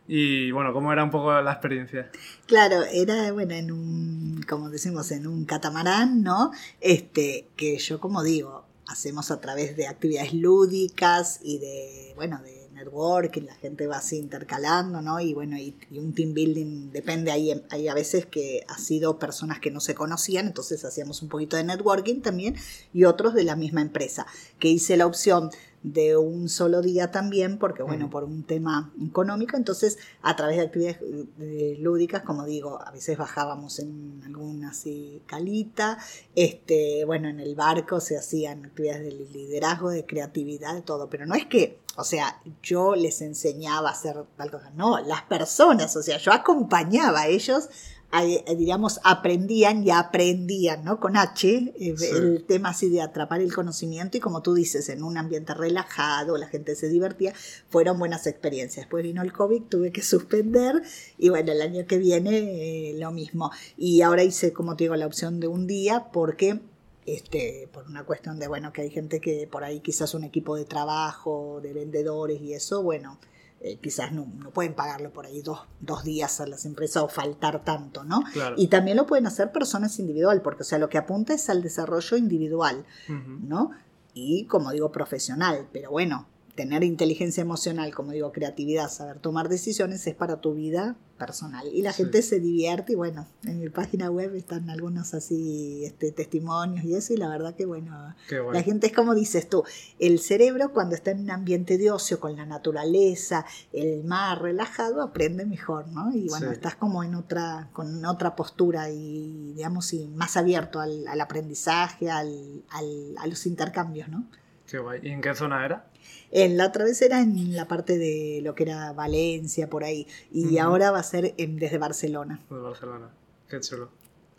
y 0.09 0.51
bueno, 0.53 0.73
cómo 0.73 0.90
era 0.90 1.05
un 1.05 1.11
poco 1.11 1.31
la 1.40 1.53
experiencia. 1.53 2.11
Claro, 2.47 2.83
era 2.85 3.31
bueno 3.31 3.55
en 3.55 3.71
un, 3.71 4.44
como 4.49 4.71
decimos, 4.71 5.11
en 5.12 5.27
un 5.27 5.44
catamarán, 5.44 6.23
¿no? 6.23 6.51
Este, 6.81 7.47
que 7.57 7.77
yo 7.79 8.01
como 8.01 8.23
digo, 8.23 8.64
hacemos 8.87 9.31
a 9.31 9.40
través 9.40 9.77
de 9.77 9.87
actividades 9.87 10.33
lúdicas 10.33 11.40
y 11.42 11.59
de, 11.59 12.14
bueno, 12.16 12.40
de 12.42 12.59
networking, 12.79 13.42
la 13.42 13.55
gente 13.57 13.87
va 13.87 13.99
así 13.99 14.16
intercalando, 14.16 15.03
¿no? 15.03 15.21
Y 15.21 15.35
bueno, 15.35 15.59
y, 15.59 15.77
un 15.99 16.14
team 16.14 16.33
building 16.33 16.90
depende, 16.90 17.31
ahí 17.31 17.53
hay 17.71 17.88
a 17.88 17.94
veces 17.94 18.25
que 18.25 18.64
ha 18.68 18.79
sido 18.79 19.18
personas 19.18 19.61
que 19.61 19.71
no 19.71 19.81
se 19.81 19.94
conocían, 19.94 20.47
entonces 20.47 20.85
hacíamos 20.85 21.23
un 21.23 21.29
poquito 21.29 21.57
de 21.57 21.64
networking 21.64 22.21
también, 22.21 22.57
y 22.94 23.05
otros 23.05 23.35
de 23.35 23.44
la 23.44 23.57
misma 23.57 23.83
empresa, 23.83 24.27
que 24.59 24.68
hice 24.68 24.97
la 24.97 25.07
opción 25.07 25.51
de 25.83 26.17
un 26.17 26.49
solo 26.49 26.83
día 26.83 27.11
también, 27.11 27.59
porque 27.59 27.83
bueno, 27.83 28.11
por 28.11 28.25
un 28.25 28.43
tema 28.43 28.93
económico, 29.01 29.57
entonces 29.57 29.99
a 30.23 30.35
través 30.35 30.57
de 30.57 30.62
actividades 30.64 30.99
eh, 31.41 31.77
lúdicas, 31.81 32.23
como 32.23 32.45
digo, 32.45 32.81
a 32.85 32.91
veces 32.91 33.17
bajábamos 33.17 33.79
en 33.79 34.21
alguna 34.25 34.71
así 34.71 35.23
calita, 35.27 35.99
este, 36.35 37.05
bueno, 37.05 37.29
en 37.29 37.41
el 37.41 37.55
barco 37.55 38.01
se 38.01 38.19
hacían 38.19 38.64
actividades 38.67 39.05
de 39.05 39.12
liderazgo, 39.33 39.91
de 39.91 40.05
creatividad, 40.05 40.75
de 40.75 40.83
todo, 40.83 41.09
pero 41.09 41.27
no 41.27 41.35
es 41.35 41.47
que, 41.47 41.79
o 41.97 42.05
sea, 42.05 42.41
yo 42.62 42.95
les 42.95 43.23
enseñaba 43.23 43.91
a 43.91 43.93
hacer 43.93 44.17
tal 44.37 44.51
cosa, 44.51 44.71
no, 44.75 44.99
las 45.01 45.23
personas, 45.23 45.95
o 45.97 46.03
sea, 46.03 46.19
yo 46.19 46.33
acompañaba 46.33 47.21
a 47.21 47.29
ellos 47.29 47.69
eh, 48.11 48.57
digamos, 48.57 49.01
aprendían 49.05 49.87
y 49.87 49.90
aprendían, 49.90 50.83
¿no? 50.83 50.99
Con 50.99 51.16
H, 51.18 51.75
eh, 51.79 51.94
el 52.16 52.42
tema 52.44 52.71
así 52.71 52.88
de 52.88 53.03
atrapar 53.03 53.42
el 53.42 53.55
conocimiento 53.55 54.16
y 54.16 54.21
como 54.21 54.40
tú 54.40 54.55
dices, 54.55 54.88
en 54.88 55.03
un 55.03 55.18
ambiente 55.18 55.53
relajado, 55.53 56.38
la 56.38 56.49
gente 56.49 56.75
se 56.75 56.88
divertía, 56.88 57.35
fueron 57.68 57.99
buenas 57.99 58.27
experiencias. 58.27 58.87
Después 58.87 59.05
vino 59.05 59.21
el 59.21 59.33
COVID, 59.33 59.64
tuve 59.64 59.92
que 59.92 60.03
suspender 60.03 60.83
y 61.18 61.29
bueno, 61.29 61.53
el 61.53 61.61
año 61.61 61.87
que 61.87 61.99
viene 61.99 62.92
eh, 62.92 62.94
lo 62.99 63.11
mismo. 63.11 63.51
Y 63.77 64.01
ahora 64.01 64.23
hice, 64.23 64.55
como 64.55 64.75
te 64.75 64.85
digo, 64.85 64.97
la 64.97 65.07
opción 65.07 65.38
de 65.38 65.49
un 65.49 65.66
día 65.66 66.09
porque 66.11 66.61
este, 67.05 67.68
por 67.73 67.87
una 67.87 68.05
cuestión 68.05 68.38
de, 68.38 68.49
bueno, 68.49 68.73
que 68.73 68.83
hay 68.83 68.90
gente 68.90 69.21
que 69.21 69.47
por 69.47 69.64
ahí 69.64 69.81
quizás 69.81 70.14
un 70.14 70.25
equipo 70.25 70.57
de 70.57 70.64
trabajo, 70.64 71.61
de 71.62 71.75
vendedores 71.75 72.40
y 72.40 72.55
eso, 72.55 72.83
bueno, 72.83 73.18
eh, 73.61 73.79
quizás 73.81 74.12
no, 74.12 74.27
no, 74.37 74.51
pueden 74.51 74.75
pagarlo 74.75 75.12
por 75.12 75.27
ahí 75.27 75.42
dos, 75.42 75.61
dos, 75.81 76.05
días 76.05 76.40
a 76.40 76.47
las 76.47 76.64
empresas 76.64 77.03
o 77.03 77.09
faltar 77.09 77.64
tanto, 77.64 78.05
¿no? 78.05 78.23
Y 78.57 78.68
también 78.68 78.97
lo 78.97 79.07
pueden 79.07 79.27
hacer 79.27 79.51
personas 79.51 79.99
individual, 79.99 80.42
porque 80.42 80.62
o 80.62 80.64
sea, 80.64 80.79
lo 80.79 80.88
que 80.88 80.99
apunta 80.99 81.35
es 81.35 81.51
al 81.51 81.62
desarrollo 81.62 82.16
individual, 82.16 82.85
¿no? 83.09 83.73
Y 84.14 84.47
como 84.47 84.71
digo, 84.71 84.92
profesional, 84.92 85.68
pero 85.73 85.90
bueno, 85.90 86.27
tener 86.59 86.83
inteligencia 86.83 87.40
emocional, 87.40 87.94
como 87.94 88.11
digo, 88.11 88.33
creatividad, 88.33 88.90
saber 88.90 89.21
tomar 89.21 89.49
decisiones 89.49 90.05
es 90.09 90.16
para 90.16 90.40
tu 90.40 90.55
vida 90.55 90.97
personal. 91.16 91.68
Y 91.73 91.83
la 91.83 91.92
gente 91.92 92.21
se 92.21 92.40
divierte 92.40 92.94
y 92.94 92.97
bueno, 92.97 93.29
en 93.44 93.61
mi 93.61 93.68
página 93.68 94.11
web 94.11 94.35
están 94.35 94.68
algunos 94.68 95.14
así 95.14 95.85
este, 95.85 96.11
testimonios 96.11 96.85
y 96.85 96.97
eso 96.97 97.12
y 97.12 97.16
la 97.16 97.29
verdad 97.29 97.55
que 97.55 97.64
bueno, 97.64 98.12
la 98.53 98.62
gente 98.64 98.88
es 98.88 98.92
como 98.92 99.14
dices 99.14 99.49
tú, 99.49 99.62
el 100.01 100.18
cerebro 100.18 100.73
cuando 100.73 100.97
está 100.97 101.12
en 101.12 101.21
un 101.21 101.31
ambiente 101.31 101.79
de 101.79 101.92
ocio 101.92 102.18
con 102.18 102.35
la 102.35 102.44
naturaleza, 102.44 103.47
el 103.73 104.03
mar 104.03 104.42
relajado, 104.42 105.01
aprende 105.01 105.47
mejor, 105.47 105.87
¿no? 105.87 106.11
Y 106.12 106.29
bueno, 106.29 106.51
estás 106.51 106.75
como 106.75 107.05
en 107.05 107.14
otra, 107.14 107.68
con 107.73 108.05
otra 108.05 108.35
postura 108.35 108.90
y 108.90 109.53
digamos 109.55 109.92
y 109.92 110.09
más 110.09 110.37
abierto 110.37 110.81
al, 110.81 111.21
aprendizaje, 111.21 112.11
al, 112.11 112.64
al, 112.71 113.14
a 113.16 113.29
los 113.29 113.47
intercambios, 113.47 114.09
¿no? 114.09 114.27
Qué 114.66 114.79
guay. 114.79 115.01
¿Y 115.05 115.11
en 115.11 115.23
qué 115.23 115.35
zona 115.35 115.64
era? 115.64 115.87
En 116.31 116.57
la 116.57 116.66
otra 116.66 116.85
vez 116.85 117.01
era 117.03 117.21
en 117.21 117.55
la 117.55 117.66
parte 117.66 117.99
de 117.99 118.40
lo 118.42 118.55
que 118.55 118.64
era 118.64 118.92
Valencia, 118.92 119.71
por 119.71 119.85
ahí. 119.85 120.07
Y 120.33 120.59
ahora 120.59 120.90
va 120.90 120.99
a 120.99 121.03
ser 121.03 121.35
desde 121.37 121.79
Barcelona. 121.79 122.40
Desde 122.51 122.62
Barcelona. 122.62 123.11
Qué 123.49 123.61
chulo. 123.61 123.90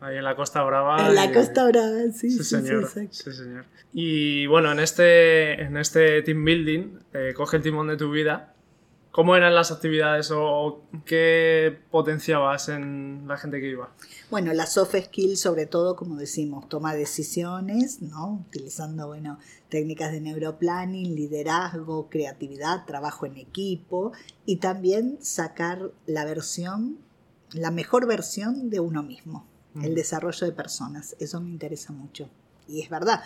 Ahí 0.02 0.18
en 0.18 0.24
la 0.24 0.36
Costa 0.36 0.64
Brava. 0.64 1.08
En 1.08 1.16
la 1.16 1.34
Costa 1.34 1.68
Brava, 1.68 2.12
sí, 2.14 2.32
sí, 2.32 2.44
señor. 2.44 2.88
Sí, 2.88 3.32
señor. 3.34 3.66
Y 3.92 4.46
bueno, 4.48 4.72
en 4.72 4.80
este, 4.80 5.62
en 5.62 5.76
este 5.76 6.22
team 6.22 6.46
building, 6.46 7.00
eh, 7.14 7.34
coge 7.36 7.58
el 7.58 7.64
timón 7.64 7.88
de 7.88 7.98
tu 7.98 8.10
vida. 8.12 8.54
¿Cómo 9.12 9.36
eran 9.36 9.56
las 9.56 9.72
actividades 9.72 10.32
o 10.32 10.84
qué 11.04 11.78
potenciabas 11.90 12.70
en 12.70 13.26
la 13.28 13.38
gente 13.38 13.60
que 13.60 13.68
iba? 13.68 13.90
Bueno, 14.30 14.54
las 14.54 14.74
soft 14.74 14.96
skills, 14.96 15.42
sobre 15.42 15.66
todo, 15.66 15.96
como 15.96 16.16
decimos, 16.16 16.70
toma 16.70 16.94
decisiones, 16.94 18.02
¿no? 18.02 18.46
Utilizando, 18.48 19.08
bueno, 19.08 19.40
técnicas 19.70 20.12
de 20.12 20.22
neuroplanning, 20.22 21.16
liderazgo, 21.16 22.10
creatividad, 22.10 22.86
trabajo 22.86 23.26
en 23.26 23.38
equipo 23.38 24.12
y 24.46 24.58
también 24.58 25.18
sacar 25.22 25.92
la 26.06 26.26
versión, 26.26 26.98
la 27.54 27.72
mejor 27.72 28.08
versión 28.08 28.70
de 28.70 28.80
uno 28.80 29.04
mismo. 29.04 29.46
el 29.84 29.96
desarrollo 29.96 30.46
de 30.46 30.52
personas. 30.52 31.16
Eso 31.20 31.40
me 31.40 31.50
interesa 31.50 31.94
mucho. 31.94 32.28
Y 32.68 32.82
es 32.82 32.90
verdad. 32.90 33.22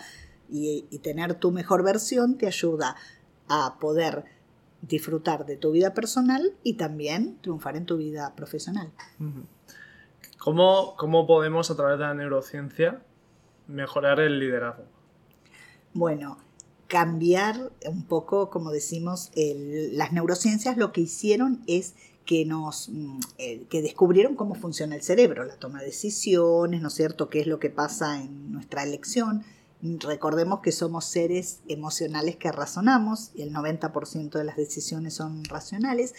Y, 0.48 0.84
y 0.90 0.98
tener 0.98 1.34
tu 1.34 1.50
mejor 1.50 1.82
versión 1.82 2.36
te 2.36 2.46
ayuda 2.46 2.94
a 3.48 3.78
poder 3.80 4.24
disfrutar 4.88 5.46
de 5.46 5.56
tu 5.56 5.72
vida 5.72 5.94
personal 5.94 6.52
y 6.62 6.74
también 6.74 7.38
triunfar 7.40 7.76
en 7.76 7.86
tu 7.86 7.96
vida 7.96 8.34
profesional. 8.36 8.92
¿Cómo, 10.38 10.94
¿Cómo, 10.96 11.26
podemos 11.26 11.70
a 11.70 11.76
través 11.76 11.98
de 11.98 12.04
la 12.04 12.14
neurociencia 12.14 13.02
mejorar 13.66 14.20
el 14.20 14.38
liderazgo? 14.38 14.84
Bueno, 15.94 16.38
cambiar 16.88 17.72
un 17.86 18.02
poco, 18.02 18.50
como 18.50 18.70
decimos, 18.70 19.30
las 19.34 20.12
neurociencias 20.12 20.76
lo 20.76 20.92
que 20.92 21.00
hicieron 21.00 21.62
es 21.66 21.94
que 22.26 22.44
nos 22.44 22.88
mm, 22.88 23.18
eh, 23.38 23.66
que 23.68 23.82
descubrieron 23.82 24.34
cómo 24.34 24.54
funciona 24.54 24.94
el 24.94 25.02
cerebro, 25.02 25.44
la 25.44 25.56
toma 25.56 25.80
de 25.80 25.86
decisiones, 25.86 26.80
¿no 26.80 26.88
es 26.88 26.94
cierto?, 26.94 27.28
qué 27.28 27.40
es 27.40 27.46
lo 27.46 27.58
que 27.58 27.70
pasa 27.70 28.20
en 28.20 28.52
nuestra 28.52 28.82
elección, 28.82 29.44
Recordemos 29.84 30.60
que 30.60 30.72
somos 30.72 31.04
seres 31.04 31.60
emocionales 31.68 32.36
que 32.36 32.50
razonamos 32.50 33.32
y 33.34 33.42
el 33.42 33.52
90% 33.52 34.30
de 34.30 34.44
las 34.44 34.56
decisiones 34.56 35.12
son 35.12 35.44
racionales. 35.44 36.14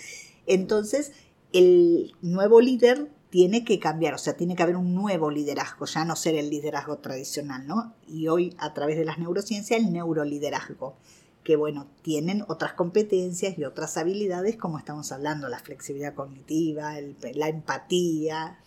Entonces, 0.45 1.13
el 1.51 2.13
nuevo 2.21 2.61
líder 2.61 3.09
tiene 3.29 3.65
que 3.65 3.79
cambiar, 3.79 4.13
o 4.13 4.17
sea, 4.17 4.35
tiene 4.35 4.55
que 4.55 4.63
haber 4.63 4.75
un 4.75 4.93
nuevo 4.95 5.29
liderazgo, 5.31 5.85
ya 5.85 6.05
no 6.05 6.15
ser 6.15 6.35
el 6.35 6.49
liderazgo 6.49 6.97
tradicional, 6.97 7.67
¿no? 7.67 7.93
Y 8.07 8.27
hoy, 8.27 8.55
a 8.59 8.73
través 8.73 8.97
de 8.97 9.05
las 9.05 9.17
neurociencias, 9.17 9.79
el 9.79 9.91
neuroliderazgo, 9.91 10.95
que 11.43 11.55
bueno, 11.55 11.87
tienen 12.01 12.43
otras 12.47 12.73
competencias 12.73 13.57
y 13.57 13.65
otras 13.65 13.97
habilidades, 13.97 14.57
como 14.57 14.79
estamos 14.79 15.11
hablando, 15.11 15.47
la 15.47 15.59
flexibilidad 15.59 16.13
cognitiva, 16.13 16.93
la 17.33 17.49
empatía. 17.49 18.59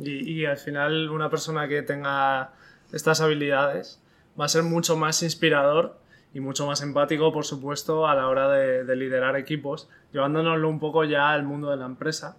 y, 0.00 0.44
al 0.44 0.56
final, 0.56 1.10
una 1.10 1.30
persona 1.30 1.68
que 1.68 1.82
tenga 1.82 2.52
estas 2.92 3.20
habilidades, 3.20 4.00
va 4.38 4.46
a 4.46 4.48
ser 4.48 4.62
mucho 4.62 4.96
más 4.96 5.22
inspirador 5.22 5.98
y 6.34 6.40
mucho 6.40 6.66
más 6.66 6.82
empático, 6.82 7.32
por 7.32 7.44
supuesto, 7.44 8.06
a 8.06 8.14
la 8.14 8.28
hora 8.28 8.48
de, 8.50 8.96
liderar 8.96 9.36
equipos, 9.36 9.88
llevándonoslo 10.12 10.68
un 10.68 10.78
poco 10.78 11.04
ya 11.04 11.30
al 11.30 11.42
mundo 11.42 11.70
de 11.70 11.76
la 11.76 11.86
empresa. 11.86 12.36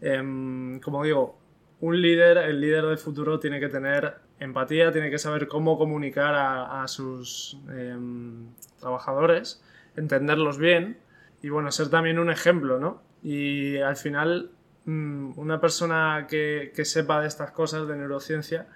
Em, 0.00 0.80
como 0.80 1.04
digo, 1.04 1.38
un 1.80 2.00
líder, 2.00 2.38
el 2.38 2.60
líder 2.60 2.86
del 2.86 2.98
futuro, 2.98 3.38
tiene 3.38 3.60
que 3.60 3.68
tener 3.68 4.16
empatía, 4.38 4.92
tiene 4.92 5.10
que 5.10 5.18
saber 5.18 5.48
cómo 5.48 5.78
comunicar 5.78 6.34
a, 6.34 6.86
sus 6.88 7.58
em, 7.70 8.48
trabajadores, 8.78 9.62
entenderlos 9.96 10.58
bien 10.58 10.98
y, 11.42 11.48
bueno, 11.50 11.70
ser 11.70 11.88
también 11.90 12.18
un 12.18 12.30
ejemplo, 12.30 12.78
¿no? 12.78 13.02
Y 13.22 13.78
al 13.78 13.96
final, 13.96 14.50
mm, 14.86 15.38
una 15.38 15.60
persona 15.60 16.26
que, 16.28 16.72
que 16.74 16.84
sepa 16.84 17.20
de 17.20 17.28
estas 17.28 17.50
cosas 17.52 17.86
de 17.86 17.96
neurociencia, 17.96 18.66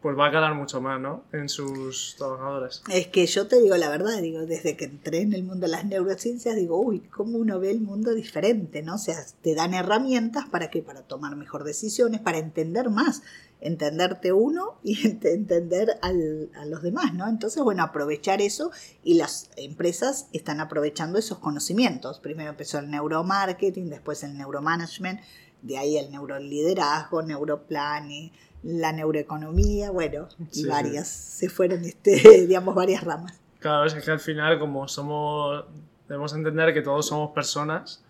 pues 0.00 0.18
va 0.18 0.28
a 0.28 0.32
calar 0.32 0.54
mucho 0.54 0.80
más, 0.80 0.98
¿no? 0.98 1.24
En 1.32 1.48
sus 1.48 2.14
trabajadores. 2.16 2.82
Es 2.90 3.08
que 3.08 3.26
yo 3.26 3.46
te 3.46 3.60
digo 3.60 3.76
la 3.76 3.90
verdad, 3.90 4.20
digo, 4.22 4.46
desde 4.46 4.76
que 4.76 4.86
entré 4.86 5.20
en 5.20 5.34
el 5.34 5.42
mundo 5.42 5.66
de 5.66 5.72
las 5.72 5.84
neurociencias, 5.84 6.56
digo, 6.56 6.80
uy, 6.80 7.00
cómo 7.00 7.36
uno 7.36 7.60
ve 7.60 7.70
el 7.70 7.80
mundo 7.80 8.14
diferente, 8.14 8.82
¿no? 8.82 8.94
O 8.94 8.98
sea, 8.98 9.16
te 9.42 9.54
dan 9.54 9.74
herramientas 9.74 10.46
para 10.46 10.70
qué, 10.70 10.82
para 10.82 11.02
tomar 11.02 11.36
mejor 11.36 11.64
decisiones, 11.64 12.20
para 12.20 12.38
entender 12.38 12.88
más, 12.88 13.22
entenderte 13.60 14.32
uno 14.32 14.78
y 14.82 15.06
entender 15.26 15.98
a 16.00 16.64
los 16.64 16.82
demás, 16.82 17.12
¿no? 17.12 17.28
Entonces, 17.28 17.62
bueno, 17.62 17.82
aprovechar 17.82 18.40
eso 18.40 18.70
y 19.04 19.14
las 19.14 19.50
empresas 19.56 20.28
están 20.32 20.60
aprovechando 20.60 21.18
esos 21.18 21.38
conocimientos. 21.38 22.20
Primero 22.20 22.50
empezó 22.50 22.78
el 22.78 22.90
neuromarketing, 22.90 23.90
después 23.90 24.22
el 24.22 24.38
neuromanagement, 24.38 25.20
de 25.62 25.78
ahí 25.78 25.96
el 25.96 26.10
neuroliderazgo, 26.10 27.22
neuroplanning 27.22 28.32
la 28.62 28.92
neuroeconomía, 28.92 29.90
bueno, 29.90 30.28
y 30.52 30.66
varias, 30.66 31.08
se 31.08 31.48
fueron, 31.48 31.84
este, 31.84 32.46
digamos, 32.46 32.74
varias 32.74 33.04
ramas. 33.04 33.40
Claro, 33.58 33.84
es 33.84 33.94
que 33.94 34.10
al 34.10 34.20
final, 34.20 34.58
como 34.58 34.88
somos, 34.88 35.64
debemos 36.08 36.34
entender 36.34 36.72
que 36.74 36.82
todos 36.82 37.06
somos 37.06 37.32
personas 37.32 38.02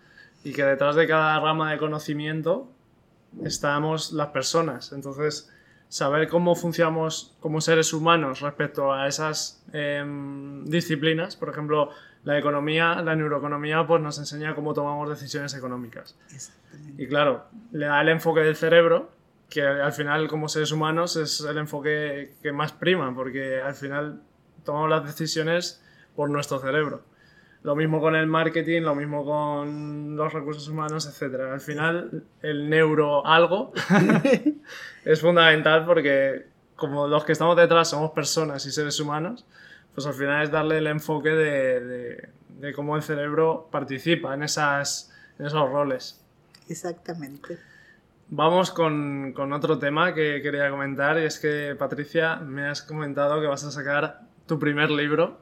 y 0.43 0.53
que 0.53 0.63
detrás 0.63 0.95
de 0.95 1.07
cada 1.07 1.39
rama 1.39 1.71
de 1.71 1.77
conocimiento 1.77 2.69
estamos 3.43 4.11
las 4.13 4.27
personas. 4.27 4.91
Entonces, 4.91 5.49
saber 5.87 6.27
cómo 6.29 6.55
funcionamos 6.55 7.35
como 7.39 7.59
seres 7.61 7.93
humanos 7.93 8.39
respecto 8.39 8.93
a 8.93 9.07
esas 9.07 9.63
em, 9.73 10.65
disciplinas, 10.65 11.35
por 11.35 11.49
ejemplo, 11.49 11.89
la 12.23 12.37
economía, 12.37 13.01
la 13.01 13.15
neuroeconomía, 13.15 13.85
pues 13.87 14.01
nos 14.01 14.17
enseña 14.19 14.53
cómo 14.53 14.73
tomamos 14.73 15.09
decisiones 15.09 15.53
económicas. 15.55 16.15
Y 16.97 17.07
claro, 17.07 17.45
le 17.71 17.87
da 17.87 18.01
el 18.01 18.09
enfoque 18.09 18.41
del 18.41 18.55
cerebro 18.55 19.09
que 19.49 19.61
al 19.63 19.91
final 19.91 20.27
como 20.29 20.47
seres 20.47 20.71
humanos 20.71 21.17
es 21.17 21.41
el 21.41 21.57
enfoque 21.57 22.35
que 22.41 22.51
más 22.53 22.71
prima, 22.71 23.13
porque 23.13 23.61
al 23.61 23.75
final 23.75 24.21
tomamos 24.63 24.89
las 24.89 25.05
decisiones 25.05 25.83
por 26.15 26.29
nuestro 26.29 26.59
cerebro. 26.59 27.03
Lo 27.63 27.75
mismo 27.75 27.99
con 27.99 28.15
el 28.15 28.27
marketing, 28.27 28.81
lo 28.81 28.95
mismo 28.95 29.25
con 29.25 30.15
los 30.15 30.33
recursos 30.33 30.67
humanos, 30.69 31.05
etc. 31.05 31.41
Al 31.51 31.59
final 31.59 32.23
el 32.41 32.69
neuro 32.69 33.25
algo 33.27 33.73
es 35.05 35.21
fundamental 35.21 35.85
porque 35.85 36.47
como 36.75 37.07
los 37.07 37.25
que 37.25 37.33
estamos 37.33 37.55
detrás 37.57 37.89
somos 37.89 38.11
personas 38.11 38.65
y 38.65 38.71
seres 38.71 38.99
humanos, 38.99 39.45
pues 39.93 40.07
al 40.07 40.13
final 40.13 40.43
es 40.43 40.51
darle 40.51 40.77
el 40.77 40.87
enfoque 40.87 41.29
de, 41.29 42.29
de, 42.49 42.73
cómo 42.73 42.95
el 42.95 43.01
cerebro 43.01 43.67
participa 43.71 44.33
en, 44.33 44.43
esas, 44.43 45.13
en 45.39 45.47
esos 45.47 45.69
roles. 45.69 46.23
Exactamente. 46.69 47.57
Vamos 48.29 48.71
con, 48.71 49.33
con, 49.33 49.51
otro 49.51 49.77
tema 49.77 50.13
que 50.13 50.41
quería 50.41 50.69
comentar 50.69 51.19
y 51.19 51.25
es 51.25 51.39
que 51.39 51.75
Patricia 51.77 52.37
me 52.37 52.67
has 52.67 52.81
comentado 52.81 53.41
que 53.41 53.47
vas 53.47 53.63
a 53.65 53.71
sacar 53.71 54.21
tu 54.45 54.57
primer 54.57 54.89
libro. 54.89 55.39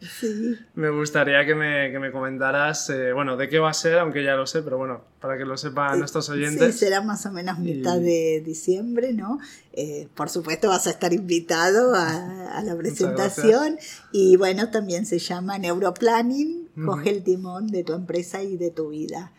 Sí. 0.00 0.56
me 0.74 0.90
gustaría 0.90 1.44
que 1.46 1.54
me, 1.54 1.90
que 1.90 1.98
me 1.98 2.12
comentaras, 2.12 2.90
eh, 2.90 3.12
bueno, 3.12 3.36
de 3.36 3.48
qué 3.48 3.58
va 3.58 3.70
a 3.70 3.74
ser, 3.74 3.98
aunque 3.98 4.22
ya 4.22 4.34
lo 4.36 4.46
sé, 4.46 4.62
pero 4.62 4.76
bueno, 4.76 5.02
para 5.20 5.38
que 5.38 5.44
lo 5.44 5.56
sepan 5.56 5.98
nuestros 5.98 6.28
oyentes. 6.28 6.74
Sí, 6.74 6.78
será 6.80 7.00
más 7.00 7.24
o 7.26 7.32
menos 7.32 7.58
mitad 7.58 7.98
de 7.98 8.42
diciembre, 8.44 9.12
¿no? 9.12 9.38
Eh, 9.72 10.08
por 10.14 10.28
supuesto 10.28 10.68
vas 10.68 10.86
a 10.86 10.90
estar 10.90 11.12
invitado 11.12 11.94
a, 11.94 12.58
a 12.58 12.62
la 12.62 12.76
presentación 12.78 13.78
y 14.12 14.36
bueno, 14.36 14.70
también 14.70 15.06
se 15.06 15.18
llama 15.18 15.58
Neuroplanning, 15.58 16.68
coge 16.84 17.10
el 17.10 17.22
timón 17.22 17.66
de 17.68 17.84
tu 17.84 17.94
empresa 17.94 18.42
y 18.42 18.56
de 18.56 18.70
tu 18.70 18.90
vida 18.90 19.32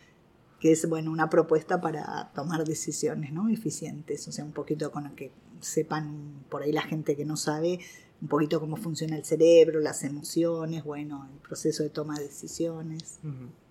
que 0.61 0.71
es 0.71 0.87
bueno 0.87 1.11
una 1.11 1.29
propuesta 1.29 1.81
para 1.81 2.31
tomar 2.35 2.63
decisiones 2.63 3.33
¿no? 3.33 3.49
eficientes, 3.49 4.27
o 4.27 4.31
sea, 4.31 4.45
un 4.45 4.51
poquito 4.51 4.91
con 4.91 5.05
lo 5.05 5.15
que 5.15 5.31
sepan 5.59 6.43
por 6.49 6.61
ahí 6.61 6.71
la 6.71 6.83
gente 6.83 7.17
que 7.17 7.25
no 7.25 7.35
sabe, 7.35 7.79
un 8.21 8.27
poquito 8.27 8.59
cómo 8.59 8.77
funciona 8.77 9.15
el 9.15 9.25
cerebro, 9.25 9.79
las 9.79 10.03
emociones, 10.03 10.83
bueno, 10.83 11.27
el 11.31 11.39
proceso 11.39 11.83
de 11.83 11.89
toma 11.89 12.15
de 12.15 12.25
decisiones. 12.25 13.19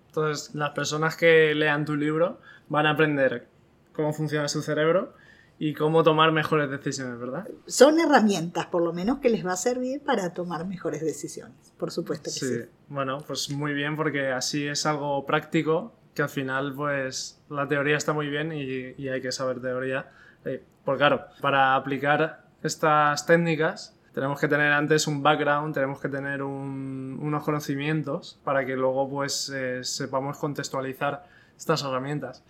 Entonces, 0.07 0.53
las 0.53 0.71
personas 0.71 1.15
que 1.15 1.55
lean 1.55 1.85
tu 1.85 1.95
libro 1.95 2.39
van 2.67 2.85
a 2.85 2.91
aprender 2.91 3.47
cómo 3.93 4.13
funciona 4.13 4.47
su 4.47 4.61
cerebro 4.61 5.13
y 5.57 5.73
cómo 5.73 6.03
tomar 6.03 6.31
mejores 6.31 6.69
decisiones, 6.69 7.19
¿verdad? 7.19 7.47
Son 7.67 7.99
herramientas, 7.99 8.65
por 8.65 8.81
lo 8.81 8.93
menos, 8.93 9.19
que 9.19 9.29
les 9.29 9.45
va 9.45 9.53
a 9.53 9.57
servir 9.57 10.01
para 10.01 10.33
tomar 10.33 10.65
mejores 10.65 11.01
decisiones, 11.01 11.71
por 11.77 11.91
supuesto 11.91 12.25
que 12.25 12.31
sí. 12.31 12.47
sí. 12.47 12.61
Bueno, 12.89 13.23
pues 13.25 13.49
muy 13.51 13.73
bien, 13.73 13.95
porque 13.95 14.29
así 14.29 14.67
es 14.67 14.85
algo 14.85 15.25
práctico 15.25 15.93
que 16.13 16.21
al 16.21 16.29
final 16.29 16.73
pues 16.75 17.41
la 17.49 17.67
teoría 17.67 17.97
está 17.97 18.13
muy 18.13 18.27
bien 18.27 18.51
y, 18.51 19.07
hay 19.07 19.21
que 19.21 19.31
saber 19.31 19.61
teoría. 19.61 20.11
Eh, 20.45 20.63
porque 20.83 20.99
claro, 20.99 21.25
para 21.41 21.75
aplicar 21.75 22.45
estas 22.63 23.25
técnicas 23.25 23.95
tenemos 24.13 24.39
que 24.39 24.47
tener 24.47 24.71
antes 24.71 25.07
un 25.07 25.23
background, 25.23 25.73
tenemos 25.73 25.99
que 25.99 26.09
tener 26.09 26.43
unos 26.43 27.43
conocimientos 27.43 28.39
para 28.43 28.65
que 28.65 28.75
luego 28.75 29.09
pues 29.09 29.49
eh, 29.49 29.83
sepamos 29.83 30.37
contextualizar 30.37 31.25
estas 31.57 31.83
herramientas. 31.83 32.43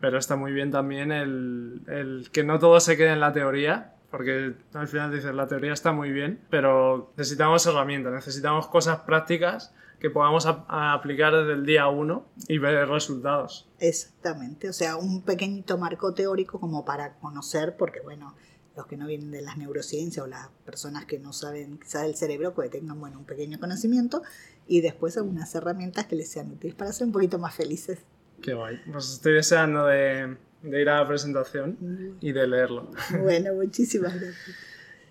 Pero 0.00 0.18
está 0.18 0.36
muy 0.36 0.52
bien 0.52 0.70
también 0.70 1.10
el, 1.10 1.82
el, 1.88 2.30
que 2.30 2.44
no 2.44 2.58
todo 2.60 2.78
se 2.78 2.96
quede 2.96 3.12
en 3.12 3.20
la 3.20 3.32
teoría, 3.32 3.94
porque 4.12 4.54
al 4.74 4.86
final 4.86 5.12
dices, 5.12 5.34
la 5.34 5.48
teoría 5.48 5.72
está 5.72 5.92
muy 5.92 6.12
bien, 6.12 6.40
pero 6.50 7.12
necesitamos 7.16 7.66
herramientas, 7.66 8.12
necesitamos 8.12 8.68
cosas 8.68 9.00
prácticas 9.00 9.74
que 9.98 10.10
podamos 10.10 10.46
aplicar 10.46 11.34
desde 11.34 11.54
el 11.54 11.66
día 11.66 11.88
uno 11.88 12.26
y 12.46 12.58
ver 12.58 12.88
resultados. 12.88 13.68
Exactamente, 13.80 14.68
o 14.68 14.72
sea, 14.72 14.96
un 14.96 15.22
pequeñito 15.22 15.76
marco 15.78 16.14
teórico 16.14 16.60
como 16.60 16.84
para 16.84 17.14
conocer, 17.14 17.76
porque 17.76 18.00
bueno, 18.00 18.34
los 18.78 18.86
que 18.86 18.96
no 18.96 19.06
vienen 19.06 19.30
de 19.30 19.42
las 19.42 19.58
neurociencias 19.58 20.24
o 20.24 20.26
las 20.26 20.48
personas 20.64 21.04
que 21.04 21.18
no 21.18 21.32
saben 21.32 21.78
quizás 21.78 22.02
del 22.02 22.14
cerebro, 22.14 22.54
que 22.54 22.68
tengan 22.68 22.98
bueno, 22.98 23.18
un 23.18 23.24
pequeño 23.24 23.58
conocimiento 23.60 24.22
y 24.66 24.80
después 24.80 25.16
algunas 25.16 25.54
herramientas 25.54 26.06
que 26.06 26.16
les 26.16 26.30
sean 26.30 26.50
útiles 26.50 26.74
para 26.74 26.92
ser 26.92 27.08
un 27.08 27.12
poquito 27.12 27.38
más 27.38 27.54
felices. 27.54 27.98
Qué 28.40 28.54
guay, 28.54 28.80
pues 28.90 29.12
estoy 29.12 29.34
deseando 29.34 29.86
de, 29.86 30.36
de 30.62 30.80
ir 30.80 30.88
a 30.88 31.00
la 31.00 31.08
presentación 31.08 32.16
y 32.20 32.32
de 32.32 32.46
leerlo. 32.46 32.90
Bueno, 33.20 33.52
muchísimas 33.54 34.14
gracias. 34.14 34.56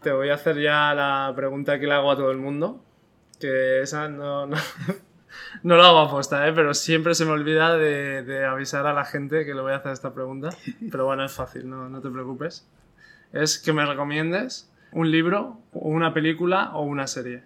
Te 0.02 0.12
voy 0.12 0.30
a 0.30 0.36
hacer 0.36 0.62
ya 0.62 0.94
la 0.94 1.34
pregunta 1.36 1.80
que 1.80 1.86
le 1.86 1.94
hago 1.94 2.12
a 2.12 2.16
todo 2.16 2.32
el 2.32 2.38
mundo 2.38 2.84
que 3.40 3.82
esa 3.82 4.08
no, 4.08 4.48
No 4.48 4.56
lo 5.64 5.84
hago 5.84 6.00
aposta, 6.00 6.48
¿eh? 6.48 6.54
pero 6.54 6.74
siempre 6.74 7.16
se 7.16 7.26
me 7.26 7.32
olvida 7.32 7.78
de, 7.78 8.46
avisar 8.46 8.86
a 8.88 8.94
la 8.94 9.06
gente 9.06 9.46
que 9.46 9.54
le 9.54 9.62
voy 9.62 9.74
a 9.74 9.78
hacer 9.78 9.92
esta 9.92 10.14
pregunta. 10.14 10.50
Pero 10.90 11.06
bueno, 11.06 11.26
es 11.26 11.32
fácil, 11.32 11.70
no, 11.70 11.90
no 11.90 12.02
te 12.02 12.10
preocupes. 12.10 12.68
Es 13.34 13.60
que 13.60 13.74
me 13.74 13.86
recomiendes 13.86 14.70
un 14.92 15.12
libro, 15.12 15.60
una 15.74 16.14
película 16.14 16.72
o 16.76 16.84
una 16.84 17.08
serie. 17.08 17.44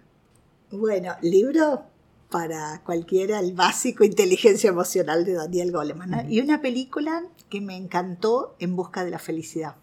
Bueno, 0.70 1.12
libro 1.22 1.84
para 2.32 2.80
cualquiera, 2.84 3.38
el 3.38 3.52
básico 3.52 4.04
Inteligencia 4.04 4.70
Emocional 4.70 5.24
de 5.24 5.34
Daniel 5.34 5.70
Goleman. 5.70 6.32
Y 6.32 6.40
una 6.40 6.62
película 6.62 7.22
que 7.50 7.60
me 7.60 7.76
encantó, 7.76 8.56
En 8.58 8.74
Busca 8.74 9.04
de 9.04 9.10
la 9.10 9.18
Felicidad, 9.18 9.76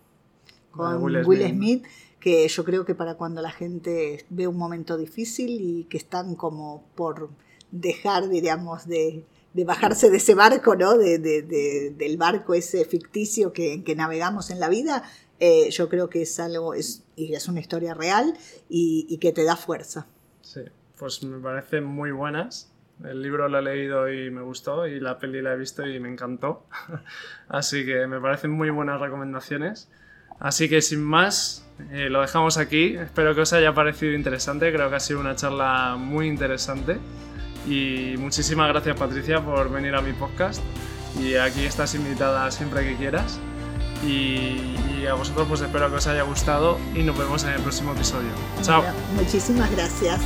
con 0.72 1.02
Will, 1.04 1.48
Smith. 1.48 1.86
que 2.20 2.48
yo 2.48 2.66
creo 2.66 2.86
que 2.86 2.96
para 2.96 3.16
cuando 3.16 3.42
la 3.42 3.52
gente 3.52 4.26
ve 4.30 4.48
un 4.48 4.58
momento 4.58 4.98
difícil 4.98 5.62
y 5.62 5.84
que 5.86 5.98
están 5.98 6.36
como 6.36 6.84
por 6.96 7.30
dejar, 7.72 8.28
diríamos, 8.30 8.88
de, 8.88 9.26
bajarse 9.54 10.10
de 10.10 10.18
ese 10.18 10.34
barco, 10.34 10.76
¿no? 10.76 10.98
De, 10.98 11.20
del 11.20 12.18
barco 12.18 12.56
ese 12.56 12.84
ficticio 12.86 13.54
que, 13.54 13.84
que 13.84 13.96
navegamos 13.96 14.50
en 14.50 14.60
la 14.60 14.70
vida, 14.70 15.04
eh, 15.40 15.70
yo 15.72 15.90
creo 15.90 16.10
que 16.10 16.22
es 16.24 16.40
algo, 16.40 16.74
es, 16.74 17.04
y 17.16 17.34
es 17.34 17.48
una 17.48 17.60
historia 17.60 17.94
real 17.94 18.34
y 18.70 19.18
que 19.18 19.32
te 19.32 19.44
da 19.44 19.56
fuerza. 19.56 20.08
Sí, 20.42 20.62
pues 20.98 21.24
me 21.24 21.40
parecen 21.40 21.84
muy 21.84 22.12
buenas. 22.12 22.72
El 23.04 23.22
libro 23.22 23.48
lo 23.48 23.60
he 23.60 23.62
leído 23.62 24.12
y 24.12 24.30
me 24.30 24.42
gustó 24.42 24.86
y 24.86 25.00
la 25.00 25.18
peli 25.20 25.42
la 25.42 25.54
he 25.54 25.58
visto 25.58 25.88
y 25.88 26.00
me 26.00 26.10
encantó. 26.10 26.66
Así 27.48 27.86
que 27.86 28.08
me 28.08 28.20
parecen 28.20 28.52
muy 28.52 28.70
buenas 28.70 29.00
recomendaciones. 29.00 29.90
Así 30.40 30.70
que 30.70 30.82
sin 30.82 31.04
más, 31.04 31.66
eh, 31.92 32.10
lo 32.10 32.22
dejamos 32.22 32.58
aquí. 32.58 32.96
Espero 32.96 33.34
que 33.36 33.42
os 33.42 33.54
haya 33.54 33.74
parecido 33.74 34.14
interesante. 34.14 34.72
Creo 34.74 34.90
que 34.90 34.96
ha 34.96 35.00
sido 35.00 35.20
una 35.20 35.36
charla 35.36 35.96
muy 35.98 36.28
interesante. 36.28 36.98
Y 37.68 38.16
muchísimas 38.18 38.70
gracias 38.70 38.98
Patricia 38.98 39.44
por 39.44 39.72
venir 39.72 39.96
a 39.96 40.02
mi 40.02 40.12
podcast. 40.14 40.62
Y 41.20 41.36
aquí 41.36 41.66
estás 41.66 41.96
invitada 41.96 42.52
siempre 42.52 42.84
que 42.84 42.96
quieras. 42.98 43.40
Y, 44.04 44.76
y 45.00 45.06
a 45.08 45.14
vosotros 45.14 45.48
pues 45.48 45.62
espero 45.62 45.90
que 45.90 45.96
os 45.96 46.08
haya 46.08 46.24
gustado 46.24 46.78
y 46.96 47.04
nos 47.04 47.18
vemos 47.18 47.44
en 47.44 47.52
el 47.52 47.62
próximo 47.62 47.94
episodio. 47.94 48.30
Chao. 48.62 48.84
muchísimas 49.16 49.70
gracias. 49.72 50.20